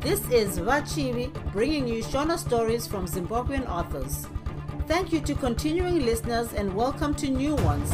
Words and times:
This 0.00 0.26
is 0.30 0.58
Vachivi 0.58 1.30
bringing 1.52 1.86
you 1.86 2.02
Shona 2.02 2.38
stories 2.38 2.86
from 2.86 3.06
Zimbabwean 3.06 3.68
authors. 3.68 4.26
Thank 4.86 5.12
you 5.12 5.20
to 5.20 5.34
continuing 5.34 6.06
listeners 6.06 6.54
and 6.54 6.74
welcome 6.74 7.14
to 7.16 7.28
new 7.28 7.54
ones. 7.56 7.92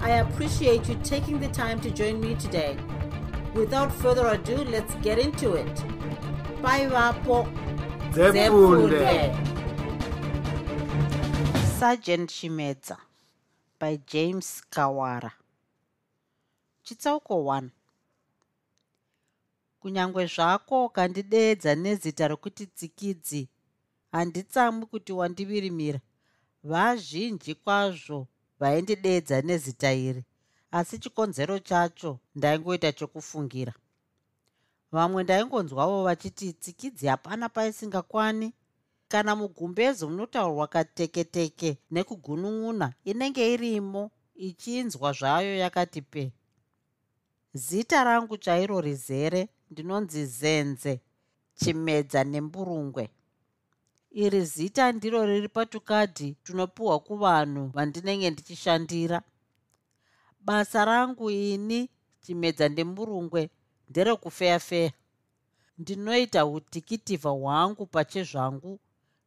I 0.00 0.10
appreciate 0.24 0.88
you 0.88 0.98
taking 1.04 1.38
the 1.38 1.46
time 1.46 1.80
to 1.82 1.92
join 1.92 2.20
me 2.20 2.34
today. 2.34 2.76
Without 3.54 3.92
further 3.92 4.26
ado, 4.26 4.64
let's 4.64 4.96
get 4.96 5.20
into 5.20 5.52
it. 5.54 5.74
Bye, 6.60 6.86
Vapo. 6.86 7.46
sergeant 11.78 12.30
chimedza 12.30 12.96
by 13.78 13.96
james 14.06 14.62
kawara 14.70 15.30
chitsauko 16.84 17.44
1 17.44 17.70
kunyange 19.84 20.26
zvako 20.26 20.86
ukandideedza 20.86 21.74
nezita 21.74 22.28
rokuti 22.28 22.66
tsikidzi 22.66 23.48
handitsamwi 24.12 24.86
kuti 24.86 25.12
wandivirimira. 25.12 26.00
Vazhinji 26.70 27.54
kwazvo 27.54 28.26
vaindideedza 28.60 29.42
nezita 29.42 29.92
iri 29.92 30.24
asi 30.70 30.98
chikonzero 30.98 31.58
chacho 31.58 32.18
ndaingoita 32.34 32.92
chokufungira. 32.92 33.74
Vamwe 34.92 35.22
ndaingonzwavo 35.22 36.04
vachiti 36.04 36.52
tsikidzi 36.52 37.06
hapana 37.06 37.48
paisingakwani 37.48 38.52
kana 39.08 39.36
mugumbezo 39.36 40.08
munotaurwa 40.08 40.66
kateketeke 40.66 41.78
nekugunun'una 41.90 42.92
inenge 43.04 43.52
irimo 43.54 44.10
ichinzwa 44.34 45.12
zvayo 45.12 45.56
yakati 45.58 46.02
pe. 46.02 46.32
Zita 47.54 48.04
rangu 48.04 48.36
chairo 48.36 48.80
rizere 48.80 49.48
ndinonzi 49.70 50.26
zenze 50.26 51.00
chimedza 51.58 52.24
nemburungwe. 52.24 53.04
Iri 54.22 54.40
zita 54.44 54.92
ndiro 54.92 55.26
riri 55.26 55.48
patukadhi 55.48 56.28
tunopiwa 56.44 56.98
kuvanhu 57.06 57.62
vandinenge 57.74 58.30
ndichishandira. 58.30 59.22
Basa 60.40 60.84
rangu 60.84 61.30
ini 61.30 61.88
chimedza 62.22 62.68
ndemburungwe 62.68 63.50
nderekufeyafeya 63.88 64.92
ndinoita 65.78 66.46
utikitivha 66.46 67.30
hwangu 67.30 67.86
pachezvangu 67.86 68.80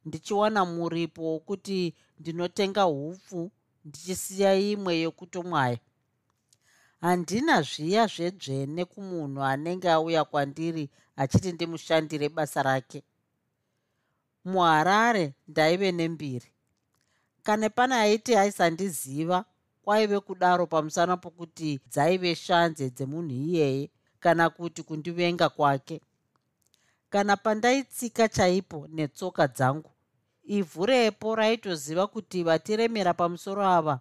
ndichiwana 0.06 0.66
muripo 0.66 1.22
wokuti 1.24 1.94
ndinotenga 2.20 2.84
hupfu 2.84 3.52
ndichisiya 3.86 4.56
imwe 4.56 5.00
yokutomwaya 5.00 5.78
handina 7.02 7.62
zviya 7.62 8.08
zvedzvene 8.08 8.86
kumunhu 8.86 9.44
anenge 9.44 9.90
auya 9.90 10.24
kwandiri 10.26 10.90
achiti 11.16 11.52
ndimushandire 11.52 12.30
basa 12.30 12.64
rake. 12.64 13.04
Muharare 14.46 15.34
ndaive 15.48 15.92
nembiri. 15.92 16.52
Kana 17.44 17.70
pane 17.70 17.96
aiti 17.96 18.36
aisandiziva 18.36 19.46
kwaive 19.82 20.20
kudaro 20.20 20.68
pamusana 20.68 21.18
pokuti 21.18 21.80
dzaive 21.92 22.36
shanze 22.36 22.90
dzemunhu 22.90 23.32
iyeye 23.32 23.90
kana 24.20 24.50
kuti 24.50 24.84
kundivenga 24.84 25.50
kwake. 25.50 26.02
Kana 27.10 27.38
pandaitsika 27.38 28.28
chaipo 28.28 28.88
netsoka 28.88 29.48
dzangu 29.48 29.92
ivhu 30.48 30.86
repo 30.86 31.36
raitoziva 31.36 32.08
kuti 32.08 32.44
vatiremera 32.44 33.14
pamusoro 33.14 33.66
ava 33.66 34.00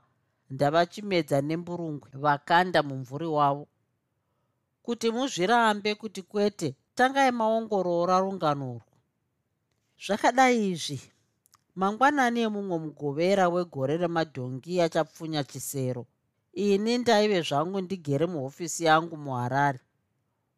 ndavachimedza 0.54 1.38
nemburungwe 1.48 2.08
vakanda 2.24 2.80
mumvuri 2.88 3.28
wavo. 3.36 3.66
Kuti 4.84 5.10
muzvirambe 5.16 5.90
kuti 6.00 6.22
kwete 6.30 6.68
tangai 6.96 7.32
maongorora 7.38 8.16
rungano 8.24 8.64
urwu. 8.74 8.94
Zvakadai 10.04 10.58
izvi 10.72 10.98
mangwanani 11.80 12.40
emumwe 12.46 12.76
mugovera 12.84 13.44
wegore 13.54 13.94
remadhongi 14.02 14.72
achapfunya 14.84 15.42
chisero. 15.50 16.02
Ini 16.66 16.92
ndaive 16.98 17.38
zvangu 17.48 17.78
ndigere 17.80 18.26
muhofisi 18.32 18.84
yangu 18.88 19.16
muharare. 19.24 19.80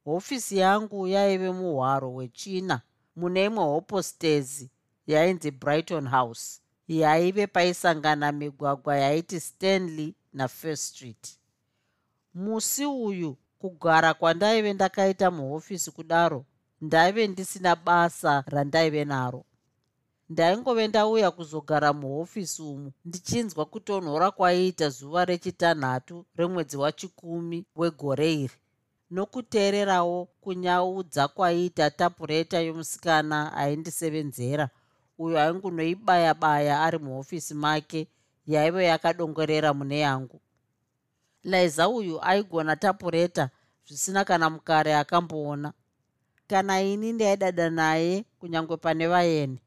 Hofisi 0.05 0.55
yangu 0.65 0.99
yaive 1.15 1.51
muhwaro 1.59 2.09
hwechina 2.15 2.77
mune 3.19 3.45
imwe 3.45 3.65
hopostezi 3.73 4.71
yainzi 5.07 5.51
brighton 5.51 6.07
house 6.09 6.61
yaive 6.89 7.47
paisangana 7.47 8.33
migwagwa 8.33 8.97
yaiti 8.97 9.41
stanley 9.41 10.15
nafirst 10.33 10.85
street. 10.95 11.29
Musi 12.35 12.87
uyu 12.87 13.37
kugara 13.59 14.15
kwandaive 14.15 14.73
ndakaita 14.73 15.31
muhofisi 15.31 15.91
kudaro 15.91 16.45
ndaive 16.81 17.27
ndisina 17.27 17.77
basa 17.77 18.45
randaive 18.47 19.05
naro. 19.05 19.45
Ndaingove 20.31 20.89
ndauya 20.89 21.31
kuzogara 21.31 21.93
muhofisi 21.93 22.63
umu 22.63 22.93
ndichinzwa 23.05 23.67
kutonhora 23.67 24.31
kwaiita 24.31 24.89
zuva 24.89 25.25
rechitanhatu 25.25 26.27
remwedzi 26.37 26.77
wachikumi 26.77 27.67
wegore 27.77 28.35
iri 28.35 28.55
nokuteererawo 29.11 30.29
kunyaudza 30.41 31.29
kwaiita 31.29 31.91
tapureta 31.91 32.61
yomusikana 32.61 33.53
aindisevenzera 33.53 34.71
uyo 35.19 35.41
aingunoibaya 35.41 36.35
baya 36.35 36.81
ari 36.83 36.99
muhofisi 36.99 37.55
make 37.55 38.09
yaive 38.47 38.85
yakadongorera 38.85 39.75
mune 39.75 39.99
yangu. 39.99 40.41
Liza 41.45 41.89
uyu 41.89 42.21
aigona 42.23 42.77
tapureta 42.77 43.51
zvisina 43.87 44.25
kana 44.25 44.51
mukare 44.51 44.95
akamboona. 44.97 45.73
Kana 46.49 46.81
ini 46.83 47.13
ndaidada 47.13 47.71
naye 47.71 48.25
kunyange 48.41 48.77
pane 48.77 49.07
vaeni 49.07 49.59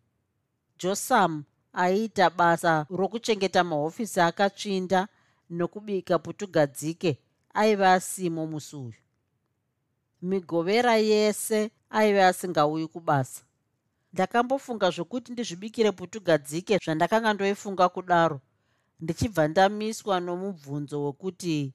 josam 0.79 1.43
aiita 1.73 2.29
basa 2.29 2.85
rokuchengeta 2.89 3.63
mahofisi 3.63 4.19
akatsvinda 4.21 5.07
nokubika 5.49 6.19
putugadzike 6.19 7.17
aive 7.53 7.87
asimo 7.87 8.47
musi 8.47 8.75
uyu. 8.75 8.93
Migovera 10.21 10.95
yese 10.97 11.71
aive 11.89 12.23
asingauyi 12.23 12.87
kubasa 12.87 13.41
ndakambofunga 14.13 14.89
zvokuti 14.95 15.31
ndizvibikire 15.31 15.91
putugadzike 15.91 16.77
zvandakanga 16.83 17.33
ndoifunga 17.33 17.89
kudaro. 17.89 18.41
Ndichibva 19.01 19.47
ndamiswa 19.47 20.19
nomubvunzo 20.19 21.03
wekuti 21.05 21.73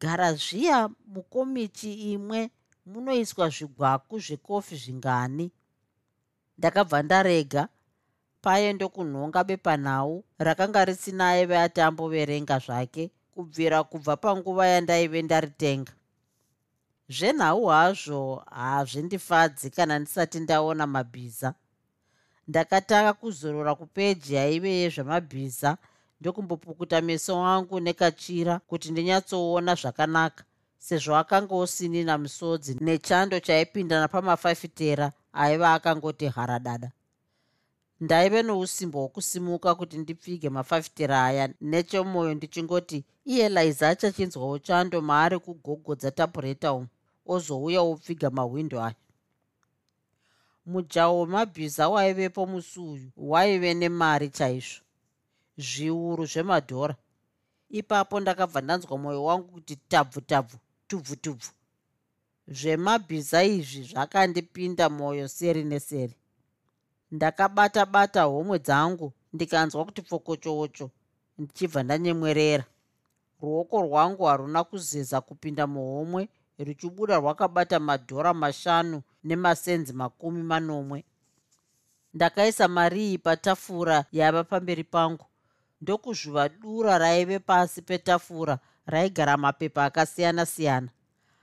garazviya 0.00 0.90
mukomichi 1.06 1.92
imwe 2.12 2.50
munoiswa 2.86 3.48
zvigwaku 3.54 4.14
zvekofi 4.24 4.76
zvingani. 4.82 5.46
Ndakabva 6.58 7.02
ndarega 7.02 7.68
paye 8.42 8.72
ndokunhonga 8.72 9.44
bepanhau 9.44 10.24
rakanga 10.38 10.84
risina 10.84 11.28
aive 11.28 11.56
atamboverenga 11.58 12.58
zvake 12.58 13.10
kubvira 13.34 13.78
kubva 13.84 14.16
panguva 14.16 14.66
yandaive 14.66 15.22
ndaritenga 15.22 15.92
zvenhau 17.16 17.66
hazvo 17.66 18.42
hazvindifadzi 18.50 19.70
kana 19.70 19.98
ndisati 19.98 20.40
ndaona 20.40 20.86
mabhiza. 20.86 21.54
Ndakatanga 22.48 23.12
kuzorora 23.12 23.74
kupeji 23.74 24.34
yaive 24.34 24.70
yezvemabhiza 24.70 25.76
ndokumbopukuta 26.20 27.00
meso 27.00 27.44
angu 27.44 27.80
nekachira 27.80 28.58
kuti 28.58 28.90
ndinyatsoona 28.92 29.74
zvakanaka 29.74 30.44
sezvo 30.78 31.16
akanga 31.16 31.54
usini 31.54 32.04
namusodzi 32.04 32.76
nechando 32.80 33.40
chaipinda 33.40 34.00
napamafafitera 34.00 35.12
aiva 35.32 35.74
akangoti 35.74 36.26
haradada. 36.26 36.90
Ndaive 38.00 38.42
nousimbo 38.42 38.98
hwokusimuka 38.98 39.74
kuti 39.74 39.98
ndipfige 39.98 40.48
mafafitera 40.50 41.24
aya 41.24 41.48
nechemwoyo 41.60 42.34
ndichingoti 42.34 43.04
iye 43.24 43.48
liza 43.48 43.88
achachinzwawo 43.88 44.58
chando 44.58 45.00
maari 45.00 45.38
kugogodza 45.38 46.10
tapureta 46.10 46.72
umu 46.72 46.86
ozouya 47.26 47.80
opfiga 47.80 48.30
mahwindo 48.30 48.82
aya 48.82 48.96
mujaho 50.66 51.20
wemabhiza 51.20 51.88
waivepo 51.88 52.46
musi 52.46 52.80
uyu 52.80 53.10
waive 53.16 53.74
nemari 53.74 54.28
chaizvo. 54.28 54.80
Zviuru 55.56 56.24
zvemadhora. 56.26 56.94
Ipapo 57.70 58.20
ndakabva 58.20 58.60
ndanzwa 58.60 58.98
mwoyo 58.98 59.24
wangu 59.24 59.48
kuti 59.48 59.76
tabvu 59.76 60.20
tabvu 60.20 60.56
tubvu 60.88 61.16
tubvu. 61.16 61.50
Zvemabhiza 62.48 63.44
izvi 63.44 63.82
zvakandipinda 63.82 64.88
mwoyo 64.90 65.28
seri 65.28 65.64
neseri. 65.64 66.14
Ndakabata 67.10 67.86
bata 67.86 68.22
homwe 68.22 68.58
dzangu 68.58 69.12
ndikanzwa 69.32 69.84
kuti 69.84 70.02
pfokochocho 70.02 70.90
ndichibva 71.38 71.82
ndanyemwerera. 71.82 72.64
Ruoko 73.40 73.82
rwangu 73.82 74.24
haruna 74.24 74.64
kuzeza 74.64 75.20
kupinda 75.20 75.66
muhomwe 75.66 76.28
ruchibuda 76.64 77.16
rwakabata 77.16 77.80
madhora 77.80 78.34
mashanu 78.34 79.02
nemasenzi 79.24 79.92
makumi 79.92 80.42
manomwe. 80.42 81.04
Ndakaisa 82.14 82.68
mari 82.68 83.00
iyi 83.06 83.18
patafura 83.18 84.04
yaiva 84.12 84.44
pamberi 84.44 84.84
pangu. 84.84 85.26
Ndokuzvuva 85.80 86.48
dura 86.48 86.98
raive 86.98 87.38
pasi 87.38 87.82
petafura 87.82 88.58
raigara 88.86 89.36
mapepa 89.36 89.84
akasiyana-siyana. 89.84 90.90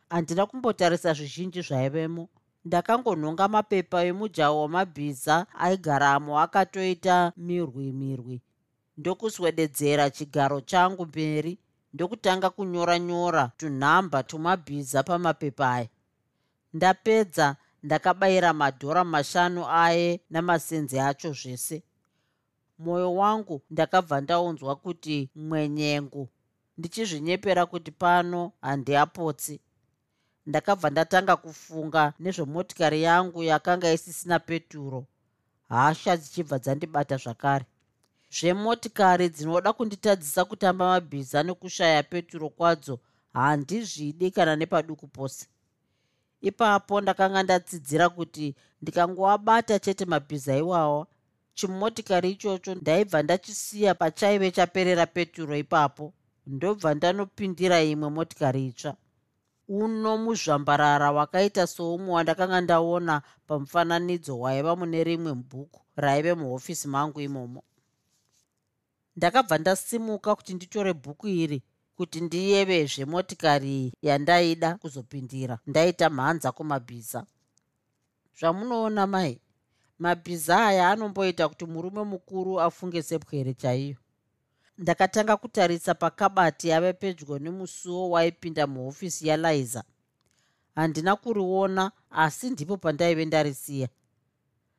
Handina 0.10 0.46
kumbotarisa 0.46 1.14
zvizhinji 1.14 1.62
zvaivemo. 1.62 2.30
Ndakangonhonga 2.66 3.48
mapepa 3.48 4.04
emujaho 4.04 4.62
wamabhiza 4.62 5.46
aigaramo 5.66 6.40
akatoita 6.40 7.34
mirwi 7.38 7.92
mirwi 7.92 8.42
ndokuswededzera 9.00 10.10
chigaro 10.10 10.62
changu 10.62 11.06
mberi 11.06 11.58
ndokutanga 11.94 12.50
kunyora 12.50 13.00
nyora 13.00 13.52
tunhamba 13.58 14.24
twumabhiza 14.24 15.04
pamapepa 15.04 15.66
aya. 15.74 15.88
Ndapedza 16.74 17.56
ndakabayira 17.84 18.54
madhora 18.54 19.04
mashanu 19.04 19.62
aye 19.86 20.22
namasenzi 20.30 21.00
acho 21.00 21.32
zvese. 21.34 21.84
Mwoyo 22.80 23.16
wangu 23.16 23.62
ndakabva 23.70 24.22
ndaunzwa 24.22 24.76
kuti 24.76 25.30
mwenyengu 25.36 26.30
ndichizvinyepera 26.78 27.66
kuti 27.66 27.92
pano 27.92 28.52
handiapotsi. 28.62 29.60
Ndakabva 30.46 30.90
ndatanga 30.90 31.36
kufunga 31.36 32.14
nezvemotikari 32.20 33.04
yangu 33.04 33.44
yakanga 33.44 33.94
isisina 33.94 34.40
peturo. 34.40 35.06
Hasha 35.70 36.18
dzichibva 36.18 36.60
dzandibata 36.60 37.18
zvakare 37.18 37.66
zvemotikari 38.36 39.30
dzinoda 39.30 39.74
kunditadzisa 39.74 40.46
kutamba 40.46 40.86
mabhiza 40.92 41.44
nekushaya 41.44 42.04
peturo 42.04 42.50
kwadzo 42.50 43.00
handizvidi 43.34 44.32
kana 44.32 44.56
nepaduku 44.56 45.08
pose. 45.08 45.48
Ipapo 46.42 47.02
ndakanga 47.02 47.44
ndatsidzira 47.44 48.10
kuti 48.10 48.56
ndikangovabata 48.82 49.80
chete 49.80 50.06
mabhiza 50.06 50.58
iwawa 50.58 51.08
chimotikari 51.54 52.32
ichocho 52.32 52.76
ndaibva 52.76 53.24
ndachisiya 53.24 53.96
pachaive 53.96 54.52
chaperera 54.52 55.06
peturo 55.06 55.54
ipapo 55.58 56.06
ndobva 56.48 56.94
ndanopindira 56.94 57.78
imwe 57.84 58.10
motikari 58.10 58.62
itsva. 58.68 58.94
Uno 59.68 60.18
muzvambarara 60.24 61.12
wakaita 61.12 61.68
soumwe 61.68 62.12
wandakanga 62.14 62.62
ndaona 62.62 63.22
pamufananidzo 63.48 64.40
waiva 64.40 64.76
mune 64.76 65.04
rimwe 65.04 65.34
bhuku 65.34 65.82
raive 65.96 66.34
muhofisi 66.34 66.88
mangu 66.88 67.22
imomo 67.22 67.64
ndakabva 69.20 69.58
ndasimuka 69.58 70.36
kuti 70.36 70.54
nditore 70.54 70.94
bhuku 70.94 71.28
iri 71.28 71.60
kuti 71.98 72.18
ndiyevezve 72.22 73.04
motikari 73.06 73.70
iyi 73.78 73.94
yandaida 74.08 74.70
kuzopindira. 74.82 75.56
Ndaita 75.68 76.10
mhanza 76.10 76.52
kumabhiza. 76.52 77.26
Zvamunoona 78.40 79.04
mai 79.08 79.42
mabhiza 80.04 80.56
aya 80.68 80.90
anomboita 80.92 81.44
kuti 81.50 81.66
murume 81.66 82.04
mukuru 82.04 82.62
afunge 82.62 83.02
sepwere 83.04 83.54
chaiyo. 83.54 83.96
Ndakatanga 84.78 85.38
kutarisa 85.38 85.94
pakabati 85.96 86.68
yave 86.72 86.94
pedyo 86.94 87.40
nemusuwo 87.40 88.10
waipinda 88.10 88.68
muhofisi 88.68 89.28
yaliza 89.28 89.84
handina 90.76 91.16
kuriona 91.16 91.92
asi 92.10 92.50
ndipo 92.50 92.78
pandaive 92.78 93.26
ndarisiya. 93.26 93.88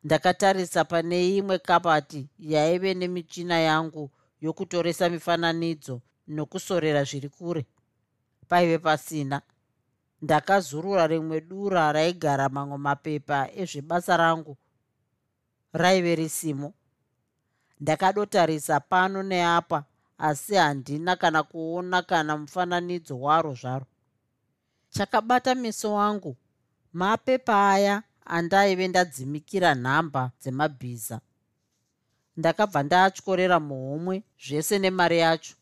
Ndakatarisa 0.05 0.85
pane 0.85 1.37
imwe 1.37 1.59
kabati 1.59 2.29
yaive 2.39 2.95
nemichina 2.95 3.59
yangu 3.61 4.11
yokutoresa 4.41 5.09
mifananidzo 5.09 6.01
nokusorera 6.29 7.05
zviri 7.05 7.29
kure. 7.29 7.67
Paive 8.49 8.79
pasina. 8.79 9.43
Ndakazurura 10.23 11.07
rimwe 11.07 11.41
dura 11.41 11.93
raigara 11.93 12.49
mamwe 12.49 12.79
mapepa 12.79 13.49
ezvebasa 13.55 14.17
rangu. 14.17 14.57
Raive 15.73 16.15
risimo. 16.15 16.75
Ndakadotarisa 17.81 18.81
pano 18.81 19.23
neapa 19.23 19.85
asi 20.19 20.55
handina 20.55 21.17
kana 21.17 21.43
kuona 21.43 22.03
kana 22.03 22.37
mufananidzo 22.37 23.21
waro 23.21 23.55
zvaro. 23.55 23.87
Chakabata 24.91 25.55
meso 25.55 25.93
wangu. 25.93 26.37
Mapepa 26.93 27.71
aya 27.71 28.03
andaive 28.25 28.89
ndadzimikira 28.89 29.75
nhamba 29.75 30.31
dzemabhiza 30.41 31.21
ndakabva 32.37 32.83
ndaatyorera 32.83 33.61
muhomwe 33.61 34.23
zvese 34.45 34.79
nemari 34.79 35.19
yacho. 35.19 35.55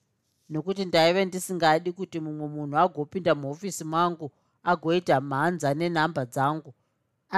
Nokuti 0.50 0.84
ndaive 0.84 1.24
ndisingadi 1.24 1.92
kuti 1.92 2.20
mumwe 2.20 2.46
munhu 2.54 2.76
agopinda 2.78 3.34
muhofisi 3.34 3.84
mangu 3.84 4.26
agoita 4.70 5.20
mhanza 5.20 5.74
nenhamba 5.74 6.22
dzangu 6.32 6.74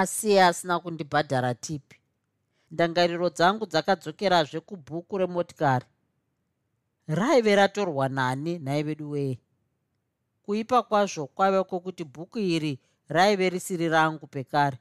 asiye 0.01 0.43
asina 0.49 0.79
kundibhadhara 0.79 1.53
tipi. 1.53 1.97
Ndangariro 2.71 3.29
dzangu 3.29 3.65
dzakadzokerazve 3.65 4.59
kubhuku 4.59 5.17
remotikari. 5.17 5.85
Raive 7.07 7.55
ratorwa 7.55 8.09
nani 8.09 8.59
nhai 8.59 8.83
vedu 8.83 9.09
weye 9.11 9.39
kuipa 10.43 10.83
kwazvo 10.83 11.27
kwaiva 11.27 11.63
kwokuti 11.63 12.03
bhuku 12.03 12.39
iri 12.39 12.79
raive 13.07 13.49
risiri 13.49 13.89
rangu 13.89 14.27
pekare. 14.27 14.77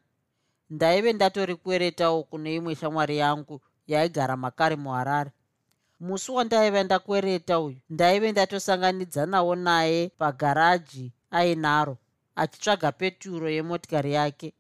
Ndaive 0.71 1.13
ndatorikweretawo 1.13 2.23
kune 2.23 2.55
imwe 2.55 2.75
shamwari 2.75 3.17
yangu 3.19 3.61
yaigara 3.87 4.37
makare 4.37 4.77
muharare. 4.77 5.31
Musi 6.01 6.33
wandaiva 6.33 6.83
ndakwereta 6.83 7.61
uyu 7.61 7.77
ndaive 7.91 8.33
ndatosanganidzanawo 8.33 9.55
naye 9.57 10.09
pagaraji 10.19 11.13
ainaro 11.31 11.97
achitsvaga 12.37 12.93
peturo 12.93 13.51
yemotikari 13.51 14.13
yake. 14.13 14.53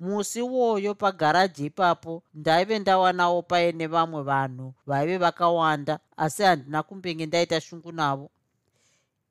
Musi 0.00 0.42
woyo 0.42 0.94
pagaraji 0.94 1.66
ipapo 1.66 2.22
ndaive 2.34 2.78
ndawanawo 2.78 3.42
paine 3.42 3.86
vamwe 3.86 4.22
vanhu 4.22 4.74
vaive 4.86 5.18
vakawanda 5.18 5.98
asi 6.16 6.42
handina 6.42 6.82
kumbenge 6.82 7.26
ndaita 7.26 7.60
shungu 7.60 7.92
navo. 7.92 8.30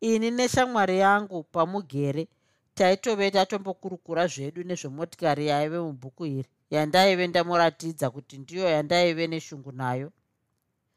Ini 0.02 0.32
neshamwari 0.32 1.00
yangu 1.00 1.44
pamugere 1.44 2.28
taitove 2.74 3.32
tatombokurukura 3.32 4.28
zvedu 4.28 4.64
nezvemotikari 4.64 5.48
yaive 5.48 5.80
mubhuku 5.80 6.26
iri 6.26 6.50
yandaive 6.69 7.27
ndamuratidza 7.27 8.10
kuti 8.10 8.38
ndiyo 8.38 8.69
yandaive 8.69 9.27
neshungu 9.27 9.71
nayo. 9.71 10.12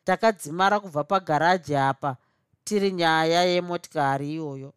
Takadzimara 0.05 0.81
kubva 0.81 1.05
pagaraji 1.05 1.77
apa 1.77 2.17
tiri 2.65 2.93
nyaya 2.93 3.45
yemotikari 3.45 4.33
iyoyo. 4.33 4.75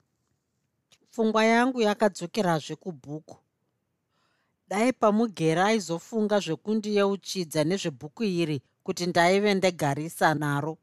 Pfungwa 1.12 1.46
yangu 1.46 1.82
yakadzokerazve 1.82 2.76
kubhuku. 2.76 3.38
Dai 4.68 4.94
pamugera 4.94 5.66
aizofunga 5.66 6.40
zvekundiyeuchidza 6.40 7.64
nezvebhuku 7.64 8.24
iri 8.24 8.62
kuti 8.84 9.06
ndaive 9.06 9.54
ndegarisa 9.54 10.34
naro. 10.34 10.78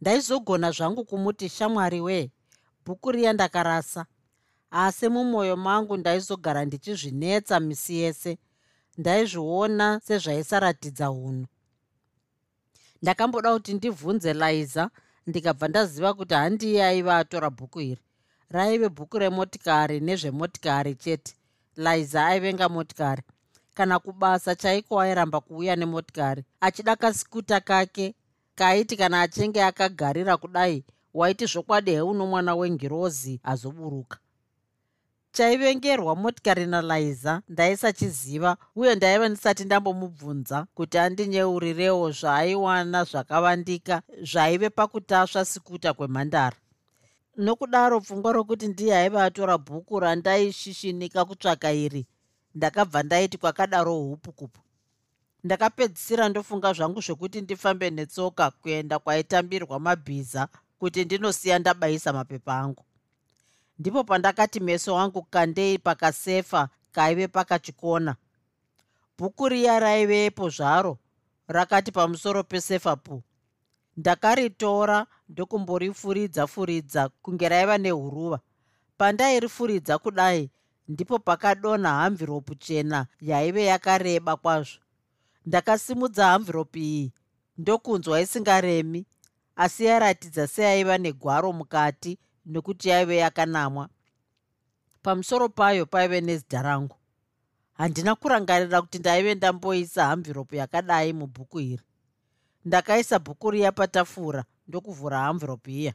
Ndaizogona 0.00 0.70
zvangu 0.70 1.04
kumuti 1.04 1.48
shamwari 1.48 2.00
wee 2.00 2.30
bhuku 2.84 3.12
riya 3.12 3.32
ndakarasa. 3.32 4.06
Asi 4.70 5.08
mumwoyo 5.08 5.56
mangu 5.56 5.96
ndaizogara 5.96 6.64
ndichizvinetsa 6.64 7.60
misi 7.60 7.94
yese 7.96 8.38
ndaizviona 8.98 10.00
sezvaisaratidza 10.06 11.10
unhu 11.10 11.46
ndakamboda 13.02 13.52
kuti 13.54 13.74
ndibvunze 13.74 14.32
liza 14.34 14.90
ndikabva 15.26 15.68
ndaziva 15.68 16.14
kuti 16.14 16.34
handiye 16.34 16.84
aiva 16.84 17.16
atora 17.18 17.50
bhuku 17.50 17.80
iri. 17.80 18.02
Raive 18.50 18.88
bhuku 18.88 19.18
remotikari 19.18 20.00
nezvemotikari 20.00 20.94
chete. 20.94 21.32
Liza 21.76 22.26
aivenga 22.26 22.68
motikari 22.68 23.22
kana 23.74 23.98
kubasa 23.98 24.54
chaiko 24.54 25.00
airamba 25.00 25.40
kuuya 25.40 25.76
nemotikari. 25.76 26.44
Achida 26.60 26.96
kasikuta 26.96 27.60
kake 27.60 28.14
kaiti 28.54 28.96
kana 28.96 29.20
achinge 29.22 29.62
akagarira 29.62 30.36
kudai 30.36 30.84
waiti 31.14 31.46
zvokwadi 31.46 31.90
heuno 31.90 32.26
mwana 32.26 32.54
wengirozi 32.54 33.40
azoburuka 33.44 34.18
chaivengerwa 35.32 36.16
motikari 36.16 36.66
naliza 36.66 37.42
ndaisachiziva 37.48 38.56
uye 38.76 38.94
ndaiva 38.94 39.28
ndisati 39.28 39.64
ndambomubvunza 39.64 40.66
kuti 40.74 40.98
andinyeurirewo 40.98 42.10
zvaaiwana 42.10 43.04
zvakavandika 43.04 44.02
zvaive 44.30 44.70
pakutasva 44.70 45.44
sikuta 45.44 45.92
kwemhandara. 45.96 46.56
Nokudaro 47.36 48.00
pfungwa 48.00 48.32
rokuti 48.32 48.66
ndiye 48.68 48.96
aiva 48.96 49.24
atora 49.24 49.58
bhuku 49.58 50.00
randaishishinika 50.00 51.24
kutsvaka 51.24 51.72
iri 51.72 52.06
ndakabva 52.54 53.02
ndaiti 53.02 53.38
kwakadaro 53.38 53.94
upukupu 54.12 54.60
ndakapedzisira 55.44 56.28
ndofunga 56.28 56.72
zvangu 56.72 57.00
zvokuti 57.00 57.40
ndifambe 57.40 57.90
netsoka 57.90 58.50
kuenda 58.50 58.98
kwaitambirwa 58.98 59.80
mabhiza 59.80 60.48
kuti 60.78 61.04
ndinosiya 61.04 61.58
ndabayisa 61.58 62.12
mapepa 62.12 62.54
angu 62.58 62.84
ndipo 63.82 64.04
pandakati 64.04 64.60
meso 64.60 64.98
angu 64.98 65.22
kandei 65.22 65.78
pakasefa 65.78 66.68
kaive 66.92 67.28
pakachikona. 67.28 68.16
Bhuku 69.18 69.48
riya 69.48 69.80
raivepo 69.80 70.48
zvaro 70.48 70.98
rakati 71.48 71.92
pamusoro 71.92 72.42
pesefa 72.44 72.96
pu 72.96 73.22
ndakaritora 73.96 75.06
ndokumborifuridza 75.28 76.46
furidza 76.46 77.08
kunge 77.08 77.48
raiva 77.48 77.78
nehuruva. 77.78 78.40
Pandairifuridza 78.98 79.98
kudai 79.98 80.50
ndipo 80.88 81.18
pakadonha 81.18 81.90
hamviropu 81.90 82.54
chena 82.54 83.06
yaive 83.20 83.64
yakareba 83.64 84.36
kwazvo. 84.36 84.78
Ndakasimudza 85.46 86.26
hamviropu 86.26 86.78
iyi 86.78 87.12
ndokunzwa 87.58 88.20
isingaremi 88.20 89.06
asi 89.56 89.84
yaratidza 89.84 90.46
seyaiva 90.46 90.98
negwaro 90.98 91.52
mukati 91.52 92.18
nekuti 92.46 92.88
yaive 92.88 93.16
yakanamwa. 93.16 93.88
Pamusoro 95.02 95.48
payo 95.48 95.86
paive 95.86 96.20
nezita 96.20 96.62
rangu 96.62 96.96
handina 97.74 98.14
kurangarira 98.14 98.82
kuti 98.82 98.98
ndaive 98.98 99.34
ndamboisa 99.34 100.04
hamviropu 100.04 100.54
yakadai 100.54 101.12
mubhuku 101.12 101.60
iri. 101.60 101.82
Ndakaisa 102.64 103.18
bhuku 103.18 103.50
riya 103.50 103.72
patafura 103.72 104.44
ndokuvhura 104.68 105.18
hamviropu 105.18 105.70
iya. 105.70 105.94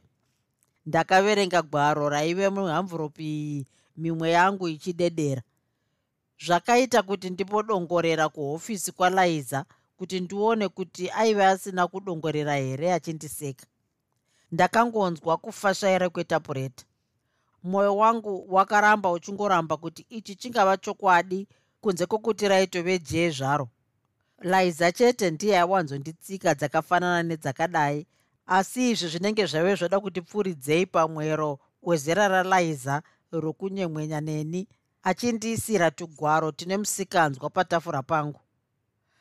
Ndakaverenga 0.86 1.62
gwaro 1.62 2.08
raive 2.08 2.48
muhamviropu 2.48 3.22
iyi 3.22 3.66
mimwe 3.96 4.30
yangu 4.30 4.68
ichidedera. 4.68 5.42
Zvakaita 6.44 7.02
kuti 7.02 7.30
ndipodongorera 7.30 8.28
kuhofisi 8.28 8.92
kwalaiza 8.92 9.64
kuti 9.96 10.20
ndione 10.20 10.68
kuti 10.68 11.10
aive 11.10 11.44
asina 11.46 11.88
kudongorera 11.88 12.56
here 12.56 12.92
achindiseka 12.92 13.66
ndakangonzwa 14.52 15.36
kufashaira 15.36 16.08
kwetapureta 16.10 16.84
mwoyo 17.62 17.96
wangu 17.96 18.54
wakaramba 18.54 19.10
uchingoramba 19.12 19.76
kuti 19.76 20.06
ichi 20.08 20.34
chingava 20.36 20.76
chokwadi 20.76 21.48
kunze 21.80 22.06
kwokuti 22.06 22.48
raitove 22.48 22.98
jee 22.98 23.30
zvaro. 23.30 23.68
Laiza 24.38 24.92
chete 24.92 25.30
ndiye 25.30 25.58
awanzonditsika 25.58 26.54
dzakafanana 26.54 27.22
nedzakadai 27.22 28.06
asi 28.46 28.90
izvi 28.90 29.08
zvinenge 29.08 29.46
zvaive 29.46 29.74
zvada 29.74 30.00
kuti 30.00 30.20
pfuridzei 30.22 30.86
pamwero 30.86 31.58
wezera 31.82 32.28
ralaiza 32.28 33.02
rokunyemwenya 33.32 34.20
neni 34.20 34.68
achindiisira 35.02 35.90
tugwaro 35.90 36.52
tine 36.52 36.76
musikanzwa 36.76 37.50
patafura 37.50 38.02
pangu. 38.02 38.40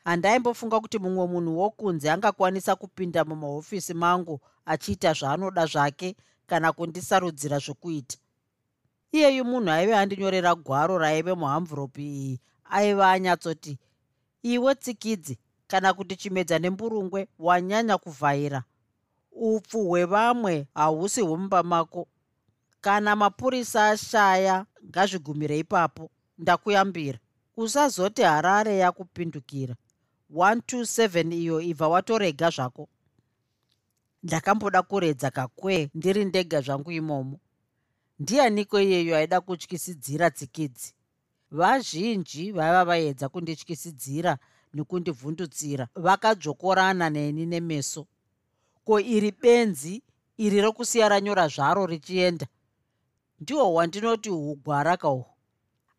Handaimbofunga 0.03 0.79
kuti 0.79 1.00
mumwe 1.00 1.27
munhu 1.27 1.60
wokunze 1.60 2.12
angakwanisa 2.12 2.75
kupinda 2.75 3.25
mumahofisi 3.25 3.93
mangu 3.93 4.39
achiita 4.67 5.13
zvaanoda 5.13 5.65
zvake 5.65 6.15
kana 6.47 6.71
kundisarudzira 6.74 7.57
zvokuita. 7.59 8.17
Iyeyu 9.12 9.43
munhu 9.45 9.71
aive 9.71 9.95
andinyorera 9.95 10.55
gwaro 10.55 10.97
raive 10.97 11.33
muhamvuropi 11.33 12.03
iyi 12.19 12.39
aiva 12.75 13.05
anyatsoti 13.12 13.74
iwe 14.53 14.71
tsikidzi 14.81 15.36
kana 15.67 15.89
kuti 15.93 16.15
chimedza 16.21 16.59
nemburungwe 16.59 17.21
wanyanya 17.39 17.95
kuvhaira. 17.97 18.63
Upfu 19.31 19.79
hwevamwe 19.89 20.67
hahusi 20.74 21.21
hwemumba 21.21 21.63
mako. 21.63 22.07
Kana 22.81 23.15
mapurisa 23.15 23.89
ashaya 23.89 24.65
ngazvigumire 24.89 25.59
ipapo. 25.59 26.09
Ndakuyambira 26.38 27.19
usazoti 27.57 28.21
harare 28.21 28.77
yakupindukira. 28.77 29.75
127 30.33 31.33
iyo 31.33 31.62
ibva 31.62 31.88
watorega 31.88 32.50
zvako 32.50 32.89
ndakamboda 34.24 34.81
kuredza 34.81 35.31
kakwe 35.31 35.89
ndiri 35.93 36.25
ndega 36.25 36.62
zvangu 36.62 36.91
imomo. 36.91 37.39
Ndianiko 38.19 38.79
iyeyo 38.81 39.15
aida 39.17 39.41
kutyisidzira 39.41 40.31
tsikidzi 40.31 40.93
vazhinji 41.51 42.51
vaiva 42.51 42.86
vaedza 42.86 43.29
kundityisidzira 43.29 44.38
nekundivhundutsira 44.74 45.88
vakadzokorana 45.95 47.09
neni 47.09 47.45
nemeso. 47.45 48.07
Ko 48.86 49.00
iri 49.00 49.31
benzi 49.31 50.01
iri 50.38 50.62
rokusiya 50.62 51.09
ranyora 51.09 51.47
zvaro 51.47 51.86
richienda? 51.86 52.47
Ndihwo 53.39 53.74
wandinoti 53.74 54.29
ugwara 54.29 54.97
kahwo 54.97 55.25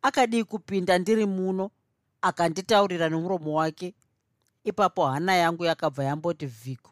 akadii 0.02 0.44
kupinda 0.44 0.98
ndiri 0.98 1.26
muno 1.26 1.70
akanditaurira 2.22 3.08
nomuromo 3.08 3.54
wake? 3.54 3.94
Ipapo 4.64 5.06
hana 5.06 5.34
yangu 5.37 5.64
yakabva 5.64 6.04
yamboti 6.04 6.46
vhiko 6.46 6.90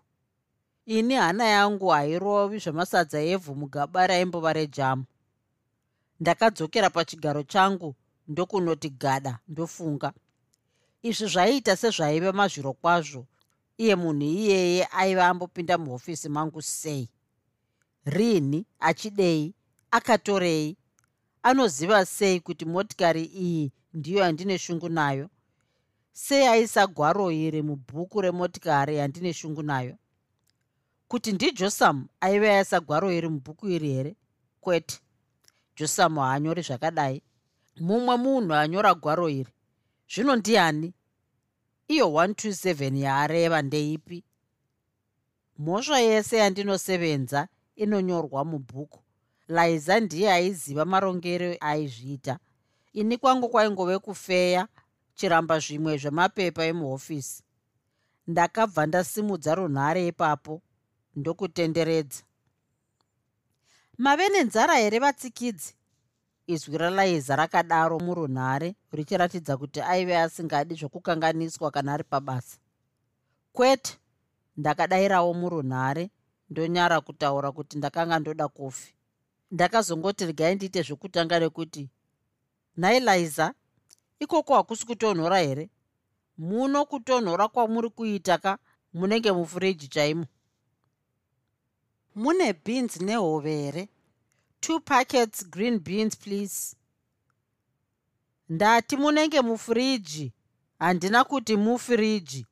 ini 0.87 1.15
hana 1.15 1.45
yangu 1.45 1.89
hairovi 1.89 2.59
zvemasadza 2.59 3.21
evhu 3.23 3.55
mugaba 3.55 4.07
raimbova 4.07 4.53
rejamu 4.53 5.05
ndakadzokera 6.21 6.91
pachigaro 6.91 7.43
changu 7.43 7.95
ndokunoti 8.29 8.91
gada 8.91 9.39
ndofunga. 9.49 10.13
Izvi 11.03 11.27
zvaiita 11.27 11.77
sezvaive 11.77 12.33
mazviro 12.33 12.73
kwazvo 12.73 13.27
iye 13.79 13.95
munhu 13.97 14.23
iyeye 14.23 14.89
aiva 15.01 15.27
ambopinda 15.27 15.79
muhofisi 15.79 16.29
mangu 16.29 16.63
sei. 16.63 17.09
Rini 18.05 18.67
achidei 18.81 19.55
akatorei 19.91 20.77
anoziva 21.43 22.07
sei 22.07 22.41
kuti 22.41 22.65
motikari 22.65 23.25
iyi 23.25 23.73
ndiyo 23.95 24.19
yandine 24.19 24.59
shungu 24.59 24.89
nayo? 24.89 25.31
Sei 26.13 26.47
aisa 26.47 26.87
gwaro 26.87 27.31
iri 27.31 27.63
mubhuku 27.63 28.21
remotikari 28.21 28.97
yandine 28.97 29.33
shungu 29.33 29.63
nayo 29.63 29.97
kuti 31.09 31.33
ndijosam 31.33 32.09
aive 32.21 32.51
aisa 32.51 32.81
gwaro 32.81 33.13
iri 33.13 33.29
mubhuku 33.29 33.69
iri 33.69 33.93
here? 33.93 34.17
Kwete. 34.61 35.01
Josam 35.77 36.17
haanyori 36.19 36.63
zvakadai. 36.63 37.23
Mumwe 37.77 38.17
munhu 38.17 38.55
anyora 38.55 38.95
gwaro 38.95 39.29
iri. 39.29 39.53
Zvino 40.09 40.37
ndiani? 40.37 40.95
Iyo 41.89 42.07
127 42.07 42.97
yaareva 42.99 43.63
ndeipi? 43.63 44.25
Mhosva 45.59 45.99
yese 46.01 46.37
yandinosevenza 46.37 47.49
inonyorwa 47.77 48.45
mubhuku. 48.45 49.01
Laiza 49.49 50.01
ndiye 50.01 50.33
aiziva 50.33 50.85
marongero 50.85 51.57
aizviita. 51.61 52.39
Ini 52.93 53.19
kwangu 53.19 53.49
kwaingove 53.49 53.99
kufeya 53.99 54.69
chiramba 55.15 55.59
zvimwe 55.59 55.99
zvemapepa 55.99 56.65
emuhofisi. 56.65 57.43
Ndakabva 58.27 58.87
ndasimudza 58.87 59.55
runhare 59.55 60.07
ipapo 60.07 60.63
ndokutenderedza. 61.17 62.23
Mave 63.99 64.29
nenzara 64.29 64.75
here 64.75 64.99
vatsikidzi? 64.99 65.75
Izwi 66.47 66.79
ralaiza 66.79 67.37
rakadaro 67.37 67.99
murunhare 67.99 68.75
richiratidza 68.93 69.57
kuti 69.57 69.81
aive 69.81 70.19
asingadi 70.19 70.75
zvokukanganiswa 70.75 71.71
kana 71.71 71.95
ari 71.95 72.05
pabasa. 72.05 72.59
Kwete 73.53 73.99
ndakadayirawo 74.57 75.35
murunhare 75.35 76.11
ndonyara 76.51 77.01
kutaura 77.01 77.53
kuti 77.53 77.79
ndakanga 77.79 78.19
ndoda 78.19 78.49
kofi 78.49 78.95
ndakazongoti 79.51 80.27
regai 80.27 80.55
ndiite 80.55 80.83
zvokutanga 80.83 81.41
nekuti 81.41 81.89
nhai 82.77 83.01
liza 83.01 83.55
ikoko 84.21 84.55
hakusi 84.55 84.87
kutonhora 84.87 85.39
here? 85.39 85.71
Muno 86.39 86.85
kutonhora 86.85 87.49
kwamuri 87.49 87.91
kuita 87.91 88.39
ka 88.39 88.59
munenge 88.95 89.33
mufuriji 89.33 89.89
chaimo 89.89 90.27
mune 92.17 92.53
beans 92.65 92.97
nehove 92.97 93.49
here 93.49 93.89
two 94.61 94.81
packets 94.81 95.45
green 95.51 95.79
beans 95.79 96.17
please. 96.17 96.77
Ndati 98.49 98.97
munenge 98.97 99.41
mufuriji 99.41 100.33
handina 100.79 101.25
kuti 101.25 101.57
mufiriji. 101.57 102.47